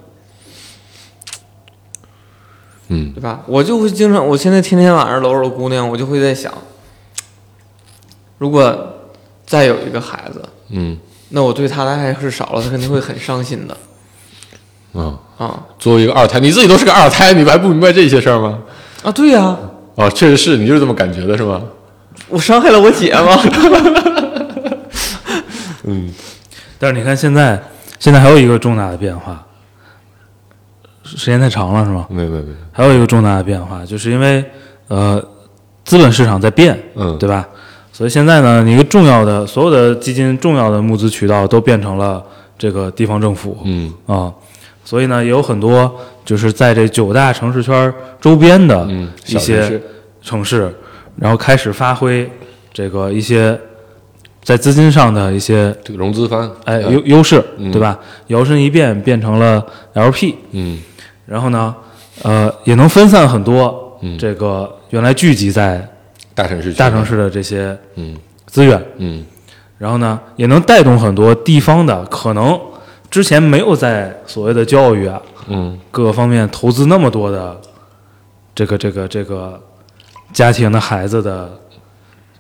[2.89, 3.41] 嗯对吧？
[3.47, 6.53] 我就会经常，我现在天天晚上搂着姑娘，我就会在想，
[8.38, 8.93] 如果
[9.45, 10.97] 再有一个孩子，嗯
[11.30, 13.76] 那我对他的爱是少了，他肯定会很伤心的
[14.95, 18.57] 啊，啊作为一个二胎，你自己都是个二胎，你还不明白这些事儿吗？
[19.03, 19.11] 啊！
[19.11, 19.55] 对呀、
[19.95, 21.61] 啊，确实是你就是这么感觉的，是吗？
[22.30, 23.38] 我伤害了我姐吗？
[25.84, 26.11] 嗯
[26.80, 27.61] 但是你看现在，
[27.99, 29.43] 现在还有一个重大的变化，
[31.03, 32.05] 时间太长了是吗？
[32.09, 34.43] 没有没有没有，还有一个重大的变化，就是因为
[34.88, 35.23] 呃
[35.84, 37.47] 资本市场在变，嗯对吧？
[37.93, 42.22] 所以现在呢，一个重要的所有的基金重要的募资渠道都变成了
[42.57, 44.31] 这个地方政府，嗯啊，
[44.85, 49.81] 所以呢，也有很多就是在这九大城市圈周边的嗯，一些城市。
[50.21, 50.73] 城市，
[51.17, 52.27] 然后开始发挥
[52.73, 53.59] 这个一些
[54.43, 57.71] 在资金上的一些这个融资方，哎呃优优势，嗯。
[57.71, 57.99] 对吧？
[58.27, 59.63] 摇身一变变成了
[59.93, 60.79] LP，嗯。
[61.25, 61.75] 然后呢，
[62.23, 64.17] 呃，也能分散很多嗯。
[64.17, 65.87] 这个原来聚集在
[66.33, 68.15] 大城市大城，市的这些嗯。
[68.47, 69.23] 资源，嗯。
[69.77, 72.59] 然后呢，也能带动很多地方的可能
[73.15, 75.79] 之前没有在所谓的教育啊嗯。
[75.89, 77.61] 各个方面投资那么多的
[78.53, 79.57] 这个这个这个
[80.33, 81.57] 家庭的孩子的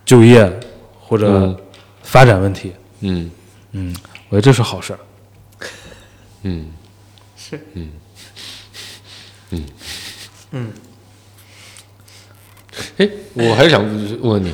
[0.03, 0.51] 就业
[0.99, 1.57] 或者嗯。
[2.03, 3.31] 发展问题，嗯。
[3.71, 3.95] 嗯，
[4.27, 4.99] 我觉得这是好事儿。
[6.43, 6.69] 嗯，
[7.37, 7.57] 是。
[10.51, 10.71] 嗯，
[12.97, 14.53] 哎，我还是想问问你，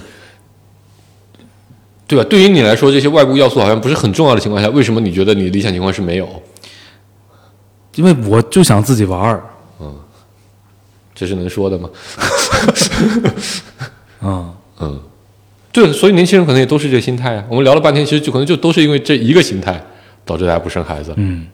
[2.11, 2.25] 对吧？
[2.29, 6.27] 对于你来说，这些外部要素好像不是很重要的情况下，为什么你觉得你理想情况是没有？
[7.95, 9.43] 因为我就想自己玩儿，
[9.79, 9.95] 嗯
[11.15, 11.89] 这是能说的吗？
[14.21, 14.99] 嗯， 嗯，
[15.71, 17.43] 对，所以年轻人可能也都是这个心态啊。
[17.49, 19.81] 我们聊了半天，其实就可能就都是因为这一个心态，
[20.25, 21.13] 导致大家不生孩子。
[21.17, 21.47] 嗯，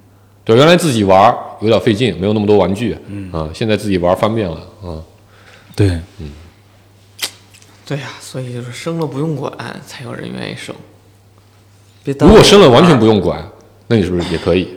[0.44, 4.98] 对，原来自己玩儿有点费劲，没有那么多玩具，嗯啊，现在自己玩儿方便了，啊，
[5.76, 6.00] 对，
[7.88, 9.51] 对呀、所以就是生了不用管，
[9.88, 10.76] 才有人愿意生。
[12.03, 13.41] 别如果耽误生了完全不用管，
[13.88, 14.68] 那你是不是也可以？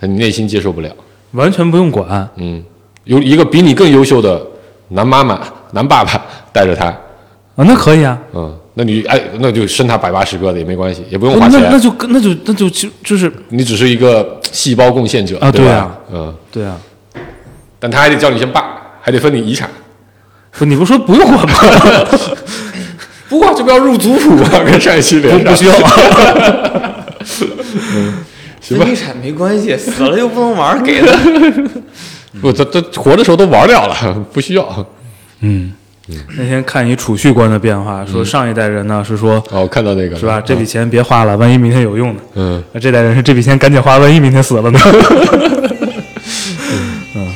[0.00, 0.90] 你内心接受不了，
[1.32, 2.62] 完全不用管，嗯，
[3.04, 4.46] 有一个比你更优秀的
[4.88, 5.40] 男妈妈、
[5.72, 16.78] 男爸爸带着他，啊，那可以啊，嗯，那你哎，那就生他百八十个的也没关系，也不用花那那，就那就那就就就是你只是一个细胞贡献者啊对啊嗯，对啊，
[17.80, 19.68] 但他还得叫你先爸，还得分你遗产，
[20.58, 21.54] 不，你不是说不用管吗？
[23.28, 25.72] 不过这不要入族谱啊，跟上一期连上，不需要，
[28.60, 31.12] 行吧跟遗产没关系，死了又不能玩，给的。
[32.40, 34.86] 不，他他活的时候都玩掉了，不需要。
[35.40, 35.72] 嗯，
[36.36, 40.40] 那天看一储蓄观的变化，说上一代人呢是说，哦，看到那个是吧？
[40.40, 42.20] 这笔钱别花了，万一明天有用呢。
[42.34, 44.78] 嗯，那这代人是这笔钱赶紧花，万一明天死了呢？
[47.14, 47.34] 嗯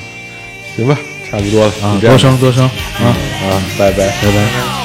[0.77, 0.97] 行吧，
[1.31, 2.71] 差不多了啊，多生多生啊，
[3.05, 4.07] 啊，拜拜。
[4.09, 4.80] 拜拜。